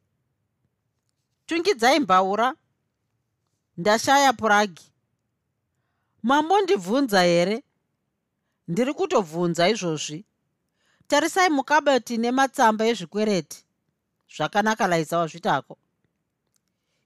Tungidzai 1.47 2.01
mbaura. 2.01 2.55
Ndashaya 3.77 4.33
puragi. 4.33 4.93
Mambondibvunza 6.23 7.23
here? 7.23 7.63
Ndiri 8.69 8.95
kutobvunza 8.95 9.69
izvozvi. 9.69 10.25
Tarisai 11.09 11.51
mukabati 11.51 12.17
nematsamba 12.17 12.87
ezvikwereti. 12.87 13.65
Zvakanaka 14.37 14.87
laisa 14.87 15.19
wazvitako. 15.19 15.79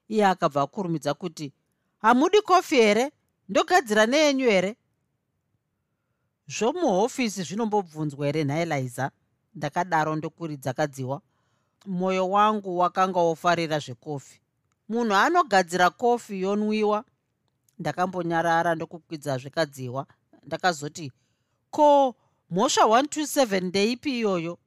Iye 0.08 0.26
akabva 0.26 0.62
akurumidza 0.62 1.14
kuti 1.14 1.52
hamudi 1.98 2.42
kofi 2.42 2.76
here? 2.76 3.12
Ndogadzira 3.48 4.06
neyenyu 4.06 4.46
here? 4.46 4.76
Zvomuhofisi 6.46 7.42
zvinombobvunzwa 7.42 8.26
here 8.26 8.44
nhaye 8.44 8.64
laiza 8.64 9.10
ndakadaro 9.54 10.16
ndokuridza 10.16 10.72
kadziwa 10.72 11.20
mwoyo 11.86 12.30
wangu 12.30 12.78
wakanga 12.78 13.20
wofarira 13.20 13.78
zvekofi. 13.78 14.40
Munhu 14.88 15.14
anogadzira 15.14 15.90
kofi 15.90 16.40
yonwiwa. 16.40 17.04
Ndakambonyarara 17.78 18.74
ndokukwidza 18.74 19.38
zvekadziwa. 19.38 20.06
Ndakazoti 20.46 21.12
ko 21.70 22.14
mhosva 22.50 22.82
127 22.82 23.64
ndeipi 23.64 24.18
iyoyo? 24.18 24.58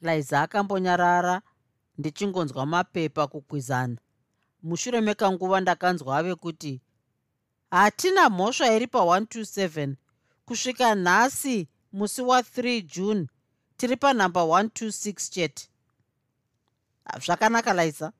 Laiza 0.00 0.42
akambonyarara 0.42 1.42
ndichingonzwa 1.98 2.66
mapepa 2.66 3.26
kukwizana 3.26 3.96
mushure 4.62 5.00
mekanguva 5.00 5.60
ndakanzwa 5.60 6.18
ave 6.18 6.34
kuti 6.34 6.80
hatina 7.70 8.30
mhosva 8.30 8.74
iri 8.76 8.86
pa127 8.86 9.94
kusvika 10.44 10.94
nhasi 10.94 11.68
musi 11.92 12.22
wa3 12.22 12.82
june 12.82 13.26
tiri 13.76 13.96
panhamba 13.96 14.40
126 14.40 15.30
chete. 15.30 15.68
Zvakanaka 17.24 17.72
laisa 17.72 18.12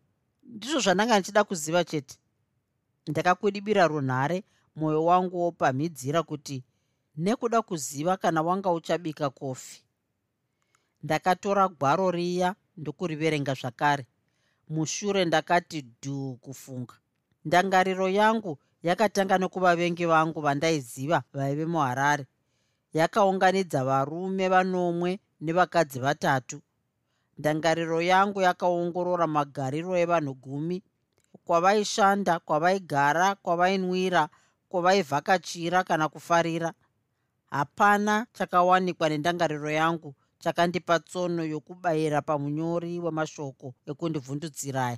ndizvo 0.43 0.81
zvandanga 0.81 1.19
ndichida 1.19 1.45
kuziva 1.45 1.85
chete. 1.85 2.19
Ndakakwidibira 3.07 3.87
runhare 3.87 4.45
mwoyo 4.77 5.05
wangu 5.05 5.41
wopamhidzira 5.41 6.23
kuti 6.23 6.65
nekuda 7.17 7.63
kuziva 7.63 8.17
kana 8.17 8.43
wanga 8.43 8.71
uchabika 8.71 9.31
kofi. 9.31 9.83
Ndakatora 11.03 11.69
gwaro 11.69 12.11
riya 12.11 12.55
ndokuriverenga 12.77 13.55
zvakare 13.55 14.07
mushure 14.71 15.25
ndakati 15.25 15.81
dhuu 16.03 16.35
kufunga. 16.37 16.95
Ndangariro 17.45 18.09
yangu 18.09 18.59
yakatanga 18.83 19.39
nekuvavengi 19.39 20.07
vangu 20.07 20.41
vandaiziva 20.41 21.23
vaive 21.33 21.67
muharare. 21.67 22.27
Yakaunganidza 22.95 23.85
varume 23.85 24.49
vanomwe 24.49 25.21
nevakadzi 25.41 25.99
vatatu. 26.01 26.61
Ndangariro 27.39 28.03
yangu 28.03 28.41
yakaongorora 28.41 29.27
magariro 29.27 29.97
evanhu 29.99 30.35
gumi. 30.35 30.83
Kwavaishanda 31.45 32.39
kwavaigara 32.39 33.35
kwavainwira 33.35 34.29
kwavaivhakachira 34.69 35.85
kana 35.85 36.09
kufarira. 36.09 36.73
Hapana 37.51 38.27
chakawanikwa 38.33 39.09
nendangariro 39.09 39.71
yangu 39.71 40.15
chakandipa 40.43 40.99
tsono 41.01 41.45
yokubayira 41.45 42.23
pamunyori 42.23 42.99
wemashoko 43.05 43.75
ekundibvundudzirai 43.91 44.97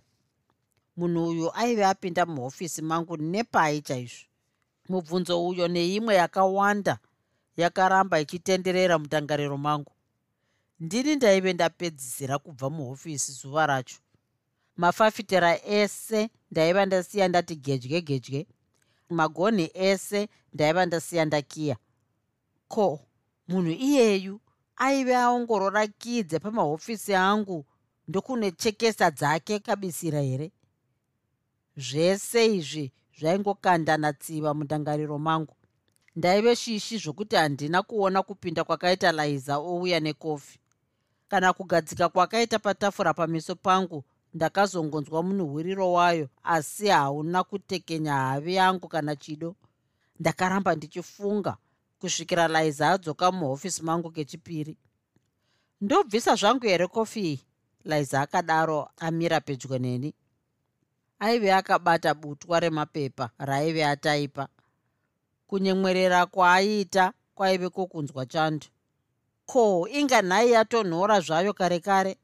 munhu 0.96 1.28
uyu 1.28 1.46
aive 1.54 1.84
apinda 1.86 2.26
muhofisi 2.26 2.82
mangu 2.82 3.16
nepai 3.16 3.80
chaizvo. 3.82 4.26
Mubvunzo 4.88 5.34
uyo 5.48 5.68
neimwe 5.68 6.14
yakawanda 6.14 6.98
yakaramba 7.56 8.20
ichitenderera 8.20 8.98
mutangariro 8.98 9.56
mangu. 9.58 9.92
Ndini 10.80 11.16
ndaive 11.16 11.52
ndapedzisira 11.52 12.38
kubva 12.38 12.70
muhofisi 12.70 13.32
zuva 13.32 13.66
racho. 13.66 13.98
Mafafitera 14.76 15.64
ese 15.66 16.30
ndaiva 16.50 16.86
ndasiya 16.86 17.28
ndati 17.28 17.56
gedye 17.56 18.00
gedye. 18.00 18.46
Magonhi 19.08 19.70
ese 19.74 20.28
ndaiva 20.52 20.86
ndasiya 20.86 21.24
ndakiya. 21.24 21.76
Ko 22.68 23.00
munhu 23.48 23.70
iyeyu 23.70 24.40
aive 24.86 25.16
aongorora 25.16 25.86
kidze 25.86 26.38
pamahofisi 26.38 27.14
angu 27.14 27.64
ndokune 28.08 28.50
chekesa 28.50 29.10
dzake 29.10 29.58
kabisira 29.58 30.20
here? 30.20 30.52
Zvese 31.76 32.46
izvi 32.56 32.92
zvaingokandana 33.18 34.12
tsiva 34.12 34.54
mundangariro 34.54 35.18
mangu. 35.18 35.54
Ndaive 36.16 36.56
shishi 36.56 36.98
zvokuti 36.98 37.36
handina 37.36 37.82
kuona 37.82 38.22
kupinda 38.22 38.64
kwakaita 38.64 39.12
laiza 39.12 39.56
ouya 39.58 40.00
nekofi. 40.00 40.58
Kana 41.28 41.52
kugadzika 41.52 42.08
kwakaita 42.08 42.58
patafura 42.58 43.14
pameso 43.14 43.54
pangu 43.54 44.04
ndakazongonzwa 44.34 45.22
munhuhwiriro 45.22 45.92
wayo 45.92 46.28
asi 46.42 46.88
hauna 46.88 47.44
kutekenya 47.44 48.14
havi 48.14 48.54
yangu 48.54 48.88
kana 48.88 49.16
chido. 49.16 49.56
Ndakaramba 50.20 50.74
ndichifunga 50.74 51.56
kusvikira 52.02 52.48
laiza 52.48 52.90
adzoka 52.90 53.32
muhofisi 53.32 53.82
mangu 53.82 54.10
kechipiri. 54.10 54.76
Ndobvisa 55.80 56.34
zvangu 56.34 56.66
here 56.66 56.86
kofi? 56.86 57.40
Laiza 57.84 58.20
akadaro 58.20 58.90
amira 58.96 59.40
pedyo 59.40 59.78
neni. 59.78 60.14
Aive 61.18 61.52
akabata 61.52 62.14
butwa 62.14 62.60
remapepa 62.60 63.30
raaive 63.38 63.84
ataipa. 63.86 64.48
Kunyemwerera 65.46 66.26
kwaaiita 66.26 67.12
kwaive 67.34 67.68
kwokunzwa 67.68 68.26
chando 68.26 68.66
ko 69.46 69.88
inga 69.88 70.22
nhai 70.22 70.50
yatonhora 70.52 71.20
zvayo 71.20 71.52
kare 71.52 71.80
kare 71.80 72.16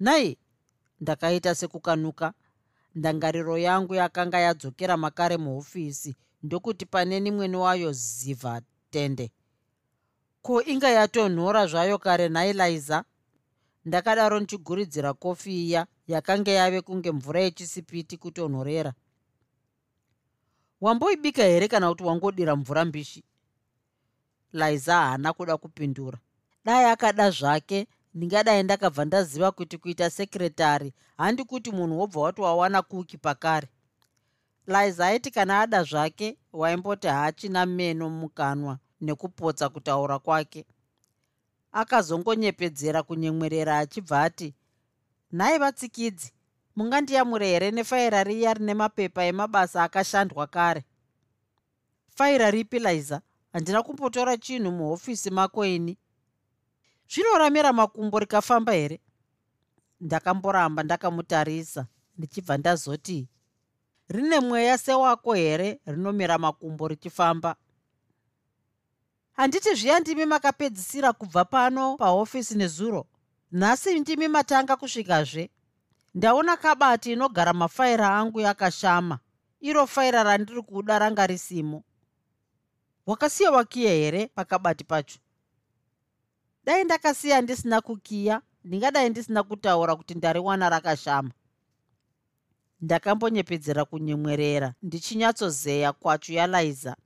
nhai 0.00 0.38
ndakaita 1.00 1.54
sekukanuka. 1.54 2.32
Ndangariro 2.94 3.58
yangu 3.58 3.94
yakanga 3.94 4.38
yadzokera 4.38 4.96
makare 4.96 5.36
muhofisi 5.36 6.16
ndokuti 6.44 6.86
pane 6.86 7.20
nimwene 7.20 7.56
wayo 7.56 7.92
zivha 7.92 8.60
tende. 8.90 9.30
Ko 10.42 10.62
inga 10.62 10.90
yatonhora 10.90 11.66
zvayo 11.66 11.98
kare 11.98 12.28
nhai 12.28 12.52
laiza? 12.52 13.04
Ndakadaro 13.84 14.40
ndichiguridzira 14.40 15.14
kofi 15.14 15.64
iya 15.66 15.86
yakanga 16.06 16.50
yave 16.52 16.80
kunge 16.80 17.12
mvura 17.12 17.40
yechisipiti 17.40 18.16
kutonhorera. 18.16 18.92
Wamboibika 20.80 21.42
here 21.42 21.68
kana 21.68 21.88
kuti 21.88 22.04
wangodira 22.04 22.56
mvura 22.56 22.84
mbishi? 22.84 23.24
Laiza 24.52 24.94
haana 24.94 25.32
kuda 25.32 25.56
kupindura. 25.56 26.18
Dai 26.64 26.84
akada 26.84 27.30
zvake 27.30 27.86
ndingadai 28.14 28.62
ndakabva 28.62 29.04
ndaziva 29.04 29.52
kuti 29.52 29.78
kuita 29.78 30.10
sekiretari 30.10 30.92
handi 31.16 31.44
kuti 31.44 31.70
munhu 31.70 31.98
wobva 31.98 32.20
wati 32.20 32.40
wawana 32.40 32.82
kuki 32.82 33.18
pakare 33.18 33.68
laiza 34.66 35.06
aiti 35.06 35.30
kana 35.30 35.60
ada 35.60 35.82
zvake 35.82 36.38
waimboti 36.52 37.06
haachina 37.06 37.66
meno 37.66 38.10
mukanwa 38.10 38.78
nekupotsa 39.00 39.68
kutaura 39.68 40.18
kwake. 40.18 40.66
Akazongonyepedzera 41.72 43.02
kunyemwerera 43.02 43.78
achibva 43.78 44.22
ati 44.22 44.54
nhai 45.32 45.58
vatsikidzi 45.58 46.32
mungandiyamure 46.76 47.46
here 47.46 47.70
nefaira 47.70 48.24
riya 48.24 48.54
rine 48.54 48.74
mapepa 48.74 49.24
emabasa 49.24 49.82
akashandwa 49.84 50.46
kare? 50.46 50.84
Faira 52.08 52.50
ripi 52.50 52.78
laiza 52.78 53.20
handina 53.52 53.82
kumbotora 53.82 54.36
chinhu 54.36 54.70
muhofisi 54.70 55.30
mako 55.30 55.66
ini. 55.66 55.98
Zvinoramira 57.08 57.72
makumbo 57.72 58.18
rikafamba 58.18 58.72
here? 58.72 59.00
Ndakamboramba 60.00 60.82
ndakamutarisa. 60.82 61.86
Ndichibva 62.18 62.56
ndazoti 62.58 63.28
rine 64.08 64.40
mweya 64.40 64.78
sewako 64.78 65.34
here 65.34 65.80
rinomira 65.86 66.38
makumbo 66.38 66.88
richifamba? 66.88 67.56
Handiti 69.32 69.74
zviya 69.74 70.00
ndimi 70.00 70.26
makapedzisira 70.26 71.12
kubva 71.12 71.44
pano 71.44 71.96
pahofisi 71.96 72.54
nezuro? 72.54 73.06
Nhasi 73.52 74.00
ndimi 74.00 74.28
matanga 74.28 74.76
kusvikazve? 74.76 75.50
Ndaona 76.14 76.56
kabati 76.56 77.12
inogara 77.12 77.52
mafaira 77.52 78.16
angu 78.18 78.40
yakashama. 78.40 79.18
Iro 79.60 79.86
faira 79.86 80.22
randiri 80.22 80.62
kuda 80.62 80.98
ranga 80.98 81.26
risimo. 81.26 81.82
Wakasiya 83.06 83.50
wakiya 83.50 83.90
here 83.92 84.26
pakabati 84.26 84.84
pacho? 84.84 85.18
Dai 86.64 86.84
ndakasiya 86.84 87.40
ndisina 87.40 87.80
kukiya 87.80 88.42
ndingadai 88.64 89.10
ndisina 89.10 89.42
kutaura 89.42 89.96
kuti 89.96 90.14
ndariwana 90.14 90.68
rakashama 90.68 91.30
ndakambonyepedzera 92.80 93.84
kunyemwerera 93.84 94.74
ndichinyatsozeya 94.82 95.92
kwacho 95.92 96.32
yalaiza. 96.32 96.96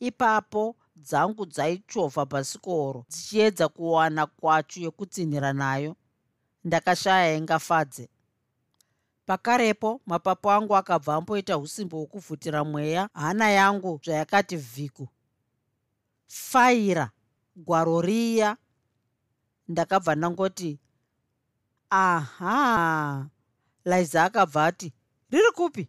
Ipapo 0.00 0.76
dzangu 0.96 1.46
dzaichovha 1.46 2.24
bhasikoro 2.24 3.04
dzichiedza 3.10 3.68
kuwana 3.68 4.26
kwacho 4.26 4.80
yekutsinhira 4.80 5.52
nayo. 5.52 5.96
Ndakashaya 6.64 7.34
ingafadze 7.36 8.08
pakarepo 9.26 10.00
mapapu 10.06 10.50
angu 10.50 10.76
akabva 10.76 11.14
amboita 11.14 11.58
usimbo 11.58 11.96
hwokuvhutira 11.96 12.64
mweya 12.64 13.08
hana 13.14 13.50
yangu 13.50 14.00
zvayakati 14.04 14.56
vhiku. 14.56 15.08
Faira 16.26 17.10
gwaro 17.56 18.00
riya 18.00 18.56
ndakabva 19.68 20.14
ndangoti 20.14 20.78
aha 21.90 23.26
laiza 23.84 24.24
akabva 24.24 24.64
ati 24.64 24.92
riri 25.30 25.50
kupi? 25.50 25.88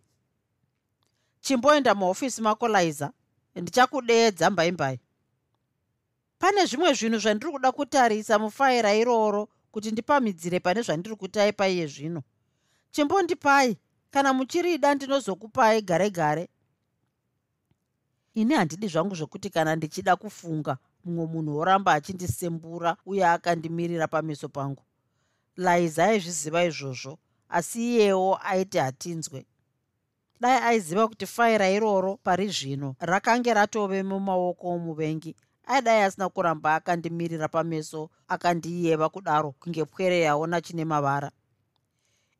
Chimboenda 1.42 1.96
muhofisi 1.96 2.42
mako 2.42 2.68
laiza 2.68 3.12
ndichakudeedza 3.56 4.50
mbaimbai. 4.50 5.00
Pane 6.40 6.66
zvimwe 6.66 6.94
zvinhu 6.94 7.20
zvandiri 7.20 7.52
kuda 7.52 7.72
kutarisa 7.72 8.40
mufaira 8.40 8.94
iroro 8.94 9.50
kuti 9.72 9.92
ndipamidzire 9.92 10.60
pane 10.60 10.82
zvandiri 10.82 11.16
kutaipa 11.16 11.68
iye 11.68 11.88
zvino. 11.88 12.24
Chimbondipai 12.92 13.78
kana 14.12 14.34
muchirida 14.34 14.96
ndinozokupai 14.96 15.82
gare 15.82 16.10
gare. 16.10 16.50
Ini 18.34 18.54
handidi 18.54 18.88
zvangu 18.88 19.16
zvokuti 19.16 19.50
kana 19.50 19.76
ndichida 19.76 20.16
kufunga 20.16 20.78
mumwe 21.06 21.26
munhu 21.26 21.58
oramba 21.58 21.94
achindisembura 21.94 22.98
uye 23.06 23.28
akandimirira 23.28 24.08
pameso 24.08 24.50
pangu. 24.50 24.84
Laiza 25.58 26.06
aizviziva 26.06 26.64
izvozvo 26.66 27.18
asi 27.50 27.80
iyewo 27.80 28.40
aiti 28.44 28.78
hatinzwe. 28.78 29.46
Dai 30.40 30.60
aiziva 30.64 31.08
kuti 31.08 31.26
faira 31.26 31.70
iroro 31.70 32.18
pari 32.18 32.48
zvino 32.48 32.96
rakange 33.00 33.54
ratove 33.54 34.04
mumaoko 34.04 34.68
omuvengi. 34.68 35.36
Aidai 35.68 36.04
asina 36.04 36.30
kuramba 36.30 36.76
akandimirira 36.76 37.48
pameso 37.48 38.10
akandiyeva 38.28 39.10
kudaro 39.10 39.52
kunge 39.52 39.86
pwere 39.86 40.20
yaona 40.20 40.62
chine 40.62 40.86
mavara. 40.86 41.32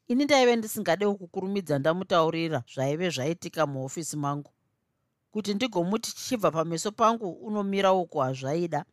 Ini 0.08 0.26
ndaive 0.26 0.56
ndisingadewo 0.56 1.16
kukurumidza 1.16 1.80
ndamutaurira 1.80 2.64
zvaive 2.74 3.10
zvaitika 3.10 3.66
muhofisi 3.68 4.18
mangu. 4.18 4.52
Kuti 5.32 5.54
ndigomuti 5.54 6.16
chichibva 6.16 6.52
pameso 6.52 6.92
pangu 6.92 7.32
unomira 7.32 7.94
uko 7.94 8.22
hazvaida. 8.22 8.86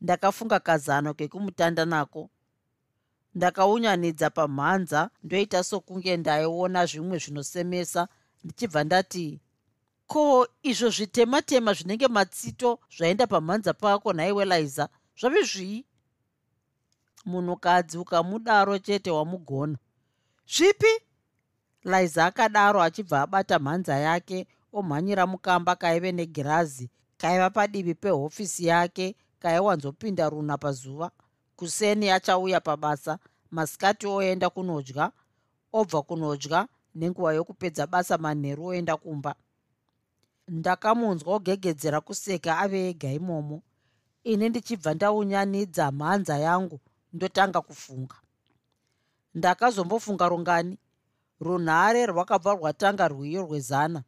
Ndakafunga 0.00 0.60
kazano 0.60 1.14
kekumutanda 1.14 1.84
nako 1.84 2.30
ndakaunyanidza 3.34 4.30
pamhanza 4.30 5.10
ndoita 5.22 5.64
sokunge 5.64 6.16
ndaiona 6.16 6.86
zvimwe 6.86 7.18
zvinosemesa 7.18 8.08
ndichibva 8.44 8.84
ndati 8.84 9.40
ko 10.06 10.48
izvo 10.62 10.88
zvitema 10.90 11.42
tema 11.42 11.72
zvinenge 11.72 12.08
matsito 12.08 12.78
zvaenda 12.96 13.26
pamhanza 13.26 13.72
pako 13.74 14.12
nhaiwe 14.12 14.44
laiza 14.44 14.88
zvave 15.20 15.42
zvii? 15.42 15.84
Munhukadzi 17.24 17.98
ukamudaro 17.98 18.78
chete 18.78 19.10
wamugona. 19.10 19.78
Zvipi? 20.54 20.92
Laiza 21.84 22.26
akadaro 22.26 22.82
achibva 22.82 23.22
abata 23.22 23.58
mhanza 23.58 23.96
yake 23.96 24.46
omhanyira 24.72 25.26
mukamba 25.26 25.76
kaive 25.76 26.12
negirazi 26.12 26.90
kaiva 27.16 27.50
padivi 27.50 27.94
pehofisi 27.94 28.66
yake 28.66 29.16
kaiwanzopinda 29.38 30.28
runa 30.28 30.58
pazuva 30.58 31.10
kuseni 31.56 32.10
achauya 32.10 32.60
pabasa 32.60 33.18
masikati 33.50 34.06
oenda 34.06 34.50
kunodya 34.50 35.12
obva 35.72 36.02
kunodya 36.02 36.68
nenguva 36.94 37.34
yokupedza 37.34 37.86
basa 37.86 38.18
manheru 38.18 38.64
oenda 38.66 38.96
kumba. 38.96 39.34
Ndakamunzwa 40.48 41.34
ogegedzera 41.34 42.00
kuseka 42.00 42.58
ave 42.58 42.88
ega 42.90 43.10
imomo. 43.12 43.62
Ini 44.24 44.48
ndichibva 44.48 44.94
ndaunyanidza 44.94 45.90
mhanza 45.92 46.38
yangu 46.38 46.80
ndotanga 47.12 47.60
kufunga. 47.60 48.16
Ndakazombofunga 49.34 50.28
rungani 50.28 50.78
runhare 51.40 52.06
rwakabva 52.06 52.52
rwatanga 52.54 53.08
rwiyo 53.08 53.42
rwezana. 53.42 54.02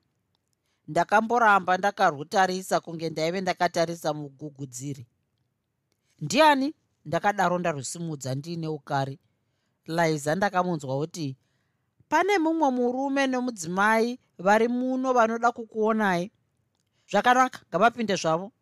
Ndakamboramba 0.89 1.77
ndakarwutarisa 1.79 2.81
kunge 2.81 3.11
ndaive 3.11 3.41
ndakatarisa 3.41 4.15
mugugudziri. 4.15 5.07
Ndiani 6.21 6.75
ndakadaro 7.07 7.59
ndarwusimudza 7.59 8.35
ndiine 8.35 8.69
ukari. 8.69 9.19
Laiza 9.87 10.35
ndakamunzwa 10.35 10.99
kuti 10.99 11.37
pane 12.09 12.39
mumwe 12.39 12.71
murume 12.71 13.27
nomudzimai 13.27 14.19
vari 14.39 14.69
muno 14.69 15.13
vanoda 15.13 15.53
kukuonai. 15.53 16.25
Zvakanaka 17.11 17.59
ngavapinde 17.69 18.17
zvavo. 18.23 18.53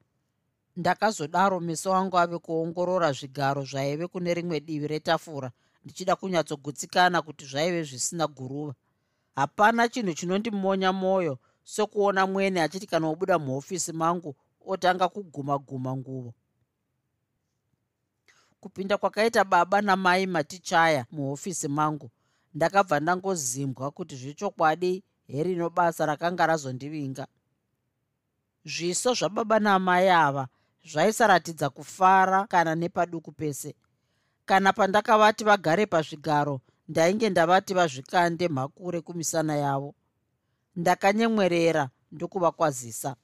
Ndakazodaro 0.77 1.61
meso 1.61 1.95
angu 1.95 2.19
ave 2.19 2.39
kuongorora 2.39 3.13
zvigaro 3.13 3.65
zvaive 3.65 4.07
kune 4.13 4.35
rimwe 4.35 4.61
divi 4.61 4.87
retafura 4.93 5.49
ndichida 5.85 6.17
kunyatsogutsikana 6.17 7.23
kuti 7.23 7.45
zvaive 7.47 7.83
zvisina 7.89 8.27
guruva. 8.27 8.75
Hapana 9.37 9.89
chinhu 9.89 10.13
chinondimonya 10.15 10.93
mwoyo 10.93 11.39
sokuona 11.65 12.27
mwene 12.27 12.63
achiti 12.63 12.87
kana 12.87 13.09
obuda 13.09 13.39
muhofisi 13.39 13.93
mangu 13.93 14.37
otanga 14.67 15.09
kuguma 15.09 15.59
guma 15.59 15.97
nguvo 15.97 16.35
kupinda 18.65 18.97
kwakaita 18.99 19.45
baba 19.45 19.83
namai 19.83 20.27
matichaya 20.27 21.07
muhofisi 21.11 21.69
mangu. 21.69 22.11
Ndakabva 22.55 23.01
ndangozimbwa 23.01 23.91
kuti 23.91 24.17
zvechokwadi 24.17 25.03
herino 25.27 25.71
basa 25.71 26.07
rakanga 26.07 26.47
razondivinga. 26.47 27.27
Zviso 28.65 29.15
zvababa 29.15 29.59
namai 29.61 30.09
ava 30.09 30.49
zvaisaratidza 30.91 31.71
kufara 31.71 32.47
kana 32.47 32.75
nepaduku 32.75 33.33
pese. 33.33 33.75
Kana 34.47 34.73
pandakavati 34.73 35.45
vagare 35.45 35.87
pazvigaro 35.87 36.61
ndainge 36.89 37.31
ndavati 37.31 37.75
vazvikande 37.75 38.49
mhakure 38.49 39.01
kumisana 39.01 39.57
yavo. 39.57 39.95
Ndakanyemwerera 40.77 41.91
ndokuvakwazisa. 42.13 43.17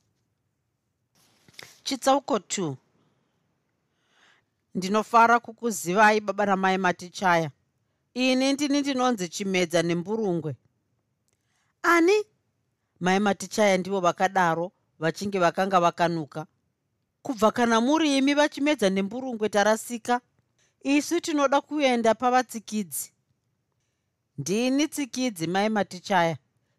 Chitsauko 1.85 2.37
2 2.37 2.75
ndinofara 4.75 5.41
kukuzivai 5.41 6.21
baba 6.21 6.47
namai 6.47 6.79
matichaya. 6.79 7.51
Ini 8.15 8.53
ndini 8.53 8.81
ndinonzi 8.81 9.29
chimedza 9.29 9.83
nemburungwe 9.83 10.57
ani? 11.83 12.13
Mai 13.01 13.19
matichaya 13.21 13.79
ndivo 13.79 14.01
vakadaro 14.01 14.73
vachinge 14.99 15.39
vakanga 15.39 15.81
vakanuka. 15.81 16.47
Kubva 17.23 17.51
kana 17.53 17.81
muri 17.81 18.17
imi 18.19 18.35
vachimedza 18.35 18.91
nemburungwe 18.91 19.49
tarasika. 19.49 20.21
Isu 20.83 21.21
tinoda 21.21 21.61
kuenda 21.61 22.15
pavatsikidzi 22.15 23.13
ndini 24.39 24.89
tsikidzi 24.89 25.47
mai 25.47 25.69
matichaya. 25.69 26.37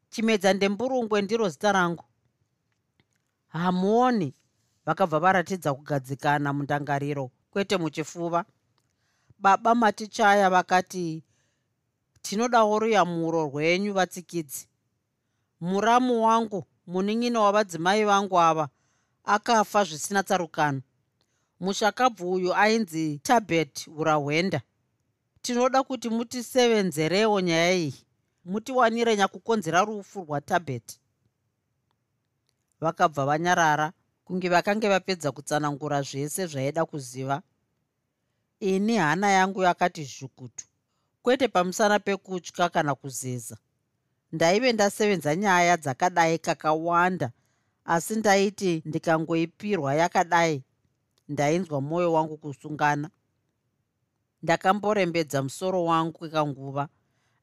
Chimedza 0.10 0.54
ndemburungwe 0.54 1.22
ndiro 1.22 1.50
zita 1.50 1.72
rangu. 1.72 2.04
Hamuoni 3.48 4.34
vakabva 4.86 5.20
varatidza 5.20 5.74
kugadzikana 5.74 6.54
mundangariro 6.54 7.32
kwete 7.52 7.78
muchifuva. 7.78 8.46
Baba 9.40 9.76
matichaya 9.76 10.50
vakati 10.50 11.24
tinodawo 12.22 12.80
ruyamuro 12.80 13.44
rwenyu 13.46 13.94
vatsikidzi. 13.94 14.68
Muramu 15.62 16.24
wangu 16.26 16.66
munin'ina 16.88 17.40
wavadzimai 17.40 18.06
vangu 18.06 18.40
ava 18.40 18.70
akafa 19.26 19.84
zvisina 19.84 20.24
tsarukano. 20.24 20.82
Mushakabvu 21.60 22.32
uyu 22.34 22.54
ainzi 22.56 23.20
tabet 23.24 23.88
urahwenda. 23.88 24.62
Tinoda 25.42 25.84
kuti 25.84 26.10
mutisevenzerewo 26.10 27.42
nyaya 27.42 27.74
iyi. 27.74 28.06
Mutiwanire 28.46 29.18
nyakukonzera 29.18 29.82
rufu 29.82 30.24
rwatabet 30.24 31.00
vakabva 32.82 33.26
vanyarara 33.26 33.94
kunge 34.26 34.50
vakange 34.50 34.88
vapedza 34.90 35.32
kutsanangura 35.32 36.02
zvese 36.02 36.48
zvaida 36.48 36.86
kuziva 36.86 37.42
ini 38.60 38.96
hana 38.98 39.30
yangu 39.32 39.64
yakati 39.64 40.04
zvukutu 40.04 40.66
kwete 41.22 41.48
pamusana 41.48 42.00
pekutya 42.00 42.70
kana 42.70 42.96
kuzeza. 42.96 43.58
Ndaive 44.32 44.74
ndasevenza 44.74 45.36
nyaya 45.36 45.78
dzakadai 45.78 46.40
kakawanda 46.40 47.32
asi 47.86 48.16
ndaiti 48.16 48.82
ndikangoipirwa 48.86 49.96
yakadai 49.96 50.64
ndainzwa 51.28 51.82
mwoyo 51.82 52.14
wangu 52.14 52.38
kusungana. 52.38 53.10
Ndakamborembedza 54.44 55.44
musoro 55.44 55.86
wangu 55.86 56.12
kwekanguva 56.12 56.90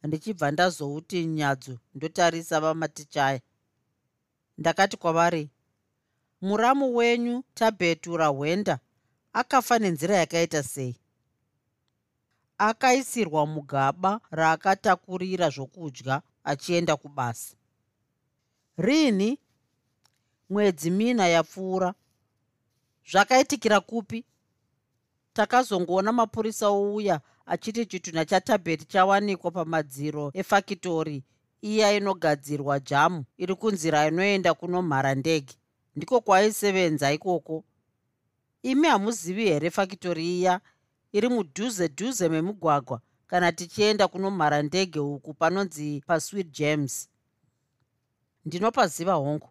ndichibva 0.03 0.51
ndazouti 0.51 1.27
nyadzo 1.27 1.79
ndotarisa 1.95 2.61
vamatichaya 2.61 3.41
ndakati 4.59 4.97
kwavari 4.97 5.51
muramu 6.41 6.97
wenyu 6.97 7.43
tabetura 7.55 8.27
hwenda 8.27 8.79
akafa 9.33 9.79
nenzira 9.79 10.17
yakaita 10.17 10.63
sei? 10.63 10.97
Akaisirwa 12.59 13.47
mugaba 13.47 14.21
raakatakurira 14.31 15.51
zvokudya 15.51 16.23
achienda 16.45 16.97
kubasa. 16.97 17.57
Rini 18.79 19.39
mwedzi 20.51 20.91
mina 20.91 21.29
yapfuura. 21.29 21.95
Zvakaitikira 23.11 23.81
kupi? 23.81 24.25
Takazongoona 25.33 26.13
mapurisa 26.13 26.69
ouya 26.69 27.21
achiti 27.47 27.87
chitunha 27.87 28.25
chatabheti 28.25 28.85
chawanikwa 28.85 29.51
pamadziro 29.51 30.31
efakitori 30.35 31.25
iya 31.63 31.93
inogadzirwa 31.93 32.81
jamu 32.81 33.25
iri 33.39 33.55
kunzira 33.55 34.07
inoenda 34.09 34.55
kuno 34.55 34.83
mhara 34.83 35.15
ndege 35.15 35.55
ndiko 35.97 36.21
kwaaisevenza 36.21 37.13
ikoko. 37.13 37.65
Imi 38.63 38.89
hamuzivi 38.89 39.45
here 39.45 39.71
fakitori 39.71 40.39
iya? 40.39 40.61
Iri 41.13 41.29
mudhuze 41.29 41.89
dhuze 41.89 42.29
memugwagwa 42.29 43.01
kana 43.27 43.53
tichienda 43.53 44.09
kuno 44.09 44.31
mhara 44.31 44.63
ndege 44.63 45.01
uku 45.01 45.35
panonzi 45.35 46.03
pasweet 46.07 46.51
james? 46.59 47.09
Ndinopaziva 48.45 49.13
hongu. 49.15 49.49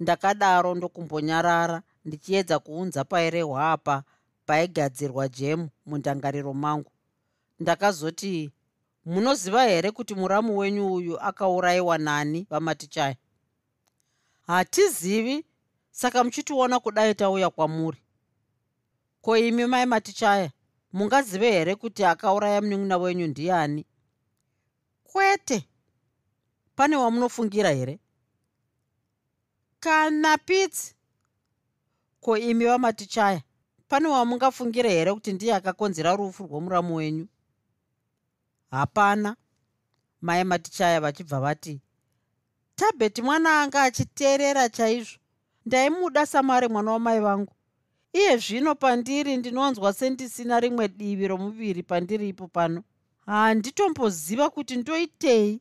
Ndakadaro 0.00 0.74
ndokumbonyarara 0.74 1.82
ndichiedza 2.04 2.58
kuunza 2.58 3.04
pairehwa 3.04 3.72
apa 3.72 4.02
paigadzirwa 4.46 5.28
jemu 5.28 5.68
mundangariro 5.86 6.54
mangu. 6.54 6.90
Ndakazoti 7.60 8.50
munoziva 9.04 9.64
here 9.64 9.90
kuti 9.90 10.14
muramu 10.14 10.58
wenyu 10.58 10.92
uyu 10.94 11.20
akaurayiwa 11.20 11.98
nani 11.98 12.46
vamatichaya 12.50 13.16
hatizivi 14.46 15.44
saka 15.94 16.24
muchitiona 16.24 16.80
kudai 16.80 17.14
tauya 17.14 17.50
kwamuri. 17.50 17.98
Ko 19.22 19.36
imi 19.36 19.66
mai 19.66 19.86
matichaya 19.86 20.50
mungazive 20.92 21.50
here 21.50 21.74
kuti 21.76 22.04
akauraya 22.04 22.60
munin'ina 22.60 22.96
wenyu 22.98 23.26
ndiani? 23.26 23.86
Kwete! 25.04 25.68
Pane 26.76 26.96
wamunofungira 26.96 27.70
here? 27.70 27.98
Kana 29.80 30.38
pitsi! 30.38 30.94
Ko 32.20 32.36
imi 32.38 32.64
vamatichaya 32.64 33.42
pane 33.88 34.08
wamungafungira 34.08 34.90
here 34.90 35.14
kuti 35.14 35.32
ndiye 35.32 35.54
akakonzera 35.54 36.16
rufu 36.16 36.46
rwomuramu 36.46 36.94
wenyu? 36.96 37.26
Hapana. 38.70 39.36
Mai 40.20 40.44
matichaya 40.44 41.00
vachibva 41.00 41.40
vati 41.40 41.80
tabheti 42.76 43.22
mwana 43.22 43.60
anga 43.62 43.82
achiteerera 43.82 44.68
chaizvo 44.68 45.18
ndaimuda 45.66 46.26
samari 46.26 46.68
mwana 46.68 46.92
wamai 46.92 47.20
vangu. 47.20 47.52
Iye 48.12 48.36
zvino 48.36 48.74
pandiri 48.74 49.36
ndinonzwa 49.36 49.92
sendisina 49.92 50.60
rimwe 50.60 50.88
divi 50.88 51.28
romuviri 51.28 51.82
pandiripo 51.82 52.48
pano. 52.48 52.82
Handitomboziva 53.26 54.50
kuti 54.50 54.76
ndoitei? 54.76 55.60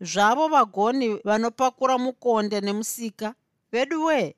Zvavo 0.00 0.48
vagoni 0.48 1.14
vanopakura 1.24 1.98
mukonde 1.98 2.60
nemusika. 2.60 3.34
Vedu 3.72 4.04
wee 4.04 4.34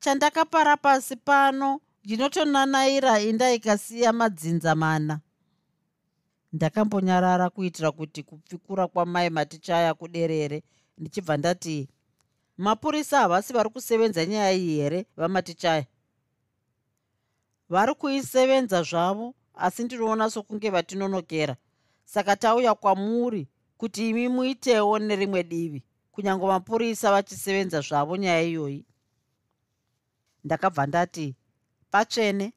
chandakapara 0.00 0.76
pasi 0.76 1.16
pano 1.16 1.80
ndinotonanaira 2.04 3.20
inda 3.20 3.52
ikasiya 3.52 4.12
madzinza 4.12 4.74
mana. 4.74 5.20
Ndakambonyarara 6.52 7.50
kuitira 7.50 7.92
kuti 7.92 8.22
kupfikura 8.22 8.88
kwamai 8.88 9.30
matichaya 9.30 9.94
kuderere. 9.94 10.62
Ndichibva 10.98 11.36
ndati 11.36 11.88
mapurisa 12.58 13.18
havasi 13.18 13.52
vari 13.52 13.70
kusevenza 13.70 14.26
nyaya 14.26 14.52
iyi 14.52 14.76
here 14.76 15.06
vamatichaya 15.16 15.86
vari 17.72 17.94
kuisevenza 17.94 18.82
zvavo 18.82 19.34
asi 19.54 19.84
ndinoona 19.84 20.30
sokunge 20.30 20.70
vatinonokera. 20.70 21.56
Saka 22.04 22.36
tauya 22.36 22.74
kwamuri 22.74 23.48
kuti 23.76 24.08
imi 24.08 24.28
muitewo 24.28 24.98
nerimwe 24.98 25.42
divi 25.42 25.82
kunyange 26.12 26.46
mapurisa 26.46 27.10
vachisevenza 27.12 27.80
zvavo 27.80 28.16
nyaya 28.16 28.42
iyoyi. 28.42 28.84
Ndakabva 30.44 30.86
ndati 30.86 31.36
patsvene 31.90 32.52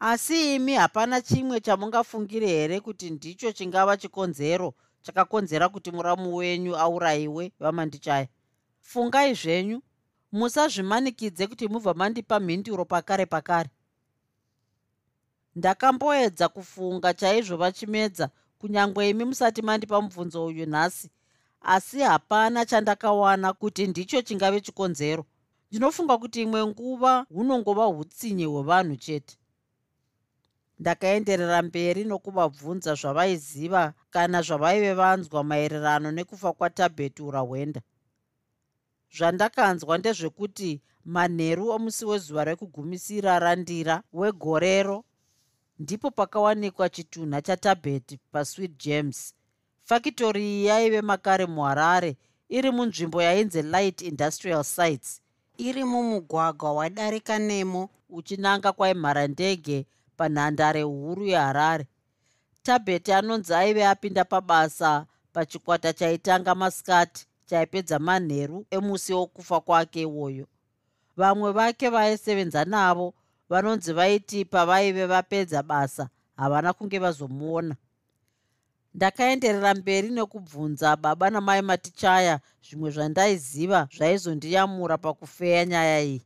asi 0.00 0.54
imi 0.54 0.74
hapana 0.74 1.20
chimwe 1.20 1.60
chamungafungire 1.60 2.46
here 2.46 2.80
kuti 2.80 3.10
ndicho 3.10 3.52
chingava 3.52 3.96
chikonzero 3.96 4.74
chakakonzera 5.02 5.68
kuti 5.68 5.90
muramu 5.90 6.36
wenyu 6.36 6.76
aurayiwe 6.76 7.52
vamandichaya 7.60 8.28
fungai 8.84 9.34
zvenyu. 9.34 9.82
Musazvimanikidze 10.32 11.46
kuti 11.46 11.68
mubva 11.68 11.94
mandipa 11.94 12.40
mhinduro 12.40 12.84
pakare 12.84 13.26
pakare. 13.26 13.70
Ndakamboedza 15.54 16.48
kufunga 16.48 17.14
chaizvo 17.14 17.56
vachimedza 17.56 18.30
kunyange 18.58 19.10
imi 19.10 19.24
musati 19.24 19.62
mandipa 19.62 20.00
mubvunzo 20.00 20.46
uyu 20.46 20.66
nhasi. 20.66 21.10
Asi 21.60 22.00
hapana 22.00 22.66
chandakawana 22.66 23.52
kuti 23.52 23.86
ndicho 23.86 24.22
chingave 24.22 24.60
chikonzero. 24.60 25.24
Ndinofunga 25.70 26.18
kuti 26.18 26.42
imwe 26.42 26.66
nguva 26.66 27.26
hunongova 27.34 27.88
utsinye 27.88 28.44
hwevanhu 28.44 28.96
chete. 28.96 29.36
Ndakaenderera 30.78 31.62
mberi 31.62 32.04
nokuvabvunza 32.04 32.94
zvavaiziva 32.94 33.94
kana 34.10 34.42
zvavaive 34.42 34.94
vanzwa 34.94 35.44
maererano 35.44 36.10
nekufa 36.12 36.52
kwatabheti 36.52 37.22
urahwenda 37.22 37.80
zvandakanzwa 39.16 39.98
ndezvekuti 39.98 40.80
manheru 41.04 41.68
omusi 41.68 42.04
wezuva 42.04 42.44
rekugumisira 42.44 43.38
randira 43.38 44.02
wegorero 44.12 45.04
ndipo 45.78 46.10
pakawanikwa 46.10 46.88
chitunha 46.88 47.42
chatabheti 47.42 48.18
pasweet 48.32 48.72
james. 48.84 49.34
Fakitori 49.84 50.42
iyi 50.44 50.64
yaive 50.66 51.00
makare 51.02 51.46
muharare 51.46 52.16
iri 52.48 52.70
munzvimbo 52.70 53.22
yainzi 53.22 53.62
light 53.62 54.02
industrial 54.02 54.64
sites. 54.64 55.20
Iri 55.58 55.84
mumugwagwa 55.84 56.72
wadarika 56.72 57.38
nemo. 57.38 57.90
Uchinanga 58.08 58.72
kwaimharandege 58.72 59.86
panhandare 60.16 60.82
huru 60.82 61.26
yeharare. 61.26 61.86
Tabheti 62.62 63.12
anonzi 63.12 63.54
aive 63.54 63.86
apinda 63.86 64.24
pabasa 64.24 65.06
pachikwata 65.32 65.92
chaitanga 65.92 66.54
masikati 66.54 67.26
chaipedza 67.46 67.98
manheru 67.98 68.66
emusi 68.70 69.12
wokufa 69.12 69.60
kwake 69.60 70.00
iwoyo. 70.02 70.46
Vamwe 71.16 71.52
vake 71.52 71.88
vaisevenza 71.88 72.64
navo 72.64 73.14
vanonzi 73.48 73.92
vaiti 73.92 74.44
pavaive 74.44 75.06
vapedza 75.06 75.62
basa 75.62 76.08
havana 76.36 76.72
kunge 76.72 76.98
vazomuona. 76.98 77.76
Ndakaenderera 78.94 79.74
mberi 79.74 80.08
nekubvunza 80.10 80.96
baba 80.96 81.30
namai 81.30 81.62
matichaya 81.62 82.40
zvimwe 82.66 82.90
zvandaiziva 82.90 83.88
zvaizondiyamura 83.96 84.98
pakufeya 84.98 85.66
nyaya 85.66 86.00
iyi. 86.02 86.22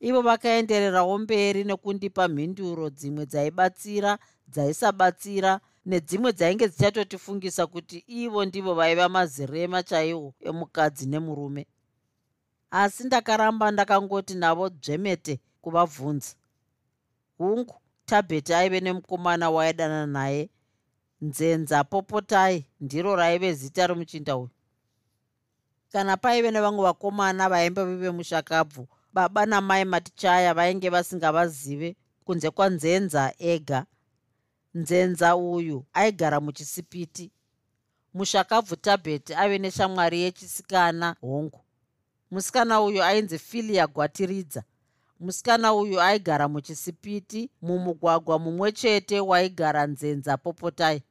Ivo 0.00 0.20
vakaendererawo 0.22 1.18
mberi 1.18 1.64
nekundipa 1.64 2.28
mhinduro 2.28 2.90
dzimwe 2.90 3.26
dzaibatsira 3.26 4.18
dzaisabatsira 4.48 5.60
nedzimwe 5.88 6.32
dzainge 6.32 6.68
dzichatotifungisa 6.68 7.66
kuti 7.66 7.98
ivo 8.06 8.44
ndivo 8.44 8.74
vaiva 8.74 9.08
mazirema 9.08 9.82
chaiwo 9.82 10.34
emukadzi 10.40 11.04
nemurume. 11.06 11.66
Asi 12.70 13.04
ndakaramba 13.04 13.70
ndakangoti 13.70 14.34
navo 14.34 14.68
dzvemete 14.68 15.40
kuvabvunza. 15.62 16.34
Hungu 17.38 17.74
tabheti 18.06 18.54
aive 18.54 18.80
nemukomana 18.80 19.50
waidanana 19.50 20.06
naye. 20.06 20.50
Nzenza 21.20 21.84
popotai 21.84 22.66
ndiro 22.80 23.16
raive 23.16 23.54
zita 23.54 23.86
romuchinda 23.86 24.36
uyu. 24.36 24.50
Kana 25.92 26.16
paive 26.16 26.50
nevamwe 26.50 26.82
vakomana 26.82 27.48
vaimbovive 27.48 28.10
mushakabvu 28.10 28.88
baba 29.12 29.46
namai 29.46 29.84
matichaya 29.84 30.54
vainge 30.54 30.88
vasingavazive 30.90 31.96
kunze 32.24 32.50
kwanzenza 32.50 33.34
ega 33.38 33.86
nzenza 34.74 35.36
uyu 35.36 35.84
aigara 35.92 36.40
muchisipiti. 36.40 37.30
Mushakabvu 38.14 38.76
tabheti 38.76 39.34
ave 39.34 39.58
neshamwari 39.58 40.20
yechisikana 40.20 41.16
hongu. 41.20 41.60
Musikana 42.30 42.80
uyu 42.82 43.02
ainzi 43.02 43.38
filia 43.38 43.86
gwatiridza 43.86 44.62
musikana 45.20 45.74
uyu 45.74 46.00
aigara 46.00 46.48
muchisipiti 46.48 47.50
mumugwagwa 47.62 48.38
mumwe 48.38 48.72
chete 48.72 49.20
waigara 49.20 49.86
nzenza 49.86 50.36
popotai. 50.36 51.02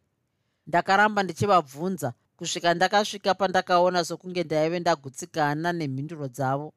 Ndakaramba 0.68 1.24
ndichivabvunza 1.24 2.14
kusvika 2.38 2.74
ndakasvika 2.74 3.34
pandakaona 3.34 4.06
sokunge 4.06 4.44
ndaive 4.44 4.80
ndagutsikana 4.80 5.74
nemhinduro 5.74 6.28
dzavo. 6.28 6.74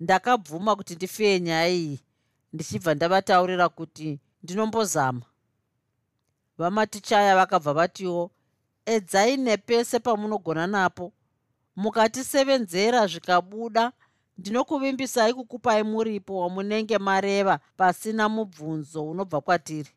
Ndakabvuma 0.00 0.76
kuti 0.76 0.94
ndifeye 0.94 1.40
nyaya 1.40 1.68
iyi 1.68 2.00
ndichibva 2.52 2.94
ndavataurira 2.94 3.68
kuti 3.68 4.20
ndinombozama 4.42 5.22
vamatichaya 6.58 7.36
vakabva 7.36 7.72
vatiwo 7.72 8.30
edzai 8.86 9.36
nepese 9.36 9.98
pamunogona 9.98 10.66
napo. 10.66 11.12
Mukatisevenzera 11.76 13.06
zvikabuda 13.06 13.92
ndinokuvimbisai 14.38 15.34
kukupai 15.34 15.82
muripo 15.82 16.38
wamunenge 16.40 16.98
mareva 16.98 17.58
pasina 17.76 18.28
mubvunzo 18.28 19.04
unobva 19.06 19.40
kwatiri. 19.40 19.90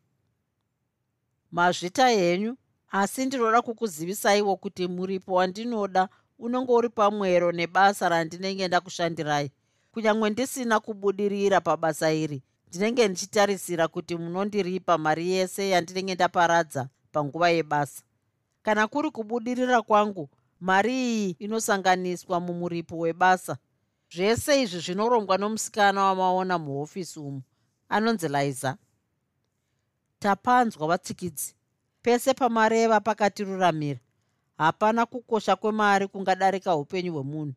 Mazvita 1.52 2.08
henyu 2.08 2.56
asi 2.90 3.26
ndinoda 3.26 3.62
kukuzivisaiwo 3.62 4.56
kuti 4.56 4.88
muripo 4.88 5.34
wandinoda 5.34 6.08
unenge 6.38 6.72
uri 6.72 6.88
pamwero 6.88 7.52
nebasa 7.52 8.08
randinenge 8.08 8.68
ndakushandirai 8.68 9.52
kunyange 9.92 10.30
ndisina 10.30 10.80
kubudirira 10.80 11.60
pabasa 11.60 12.12
iri 12.12 12.42
ndinenge 12.68 13.08
ndichitarisira 13.08 13.88
kuti 13.88 14.16
munondiripa 14.16 14.98
mari 14.98 15.30
yese 15.30 15.68
yandinenge 15.68 16.14
ndaparadza 16.14 16.88
panguva 17.12 17.48
yebasa. 17.50 18.02
Kana 18.62 18.86
kuri 18.86 19.10
kubudirira 19.10 19.82
kwangu 19.82 20.28
mari 20.60 20.92
iyi 20.92 21.30
inosanganiswa 21.38 22.40
mumuripo 22.40 22.98
webasa. 22.98 23.56
Zvese 24.14 24.62
izvi 24.62 24.80
zvinorongwa 24.80 25.38
nomusikana 25.38 26.04
wamaona 26.04 26.58
muhofisi 26.58 27.18
umu 27.20 27.42
anonzi 27.88 28.28
liza. 28.28 28.76
Tapanzwa 30.18 30.86
vatsikidzi 30.88 31.54
pese 32.02 32.34
pamareva 32.34 33.00
pakatiruramira 33.00 34.00
hapana 34.58 35.06
kukosha 35.06 35.56
kwemari 35.56 36.08
kungadarika 36.08 36.76
upenyu 36.76 37.12
hwemunhu. 37.12 37.54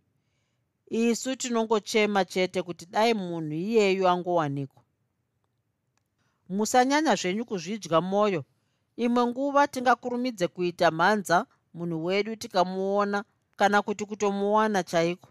Isu 0.89 1.35
tinongochema 1.35 2.25
chete 2.25 2.61
kuti 2.61 2.85
dai 2.85 3.13
munhu 3.13 3.53
iyeyu 3.53 4.07
angowanikwa 4.07 4.80
musanyanya 6.55 7.13
zvenyu 7.19 7.43
kuzvidya 7.49 7.99
mwoyo 8.09 8.41
imwe 9.05 9.21
nguva 9.29 9.61
tingakurumidze 9.73 10.45
kuita 10.55 10.87
mhanza 10.97 11.37
munhu 11.75 11.97
wedu 12.05 12.31
tikamuona 12.41 13.19
kana 13.59 13.77
kuti 13.85 14.03
kutomuwana 14.09 14.79
chaiko. 14.83 15.29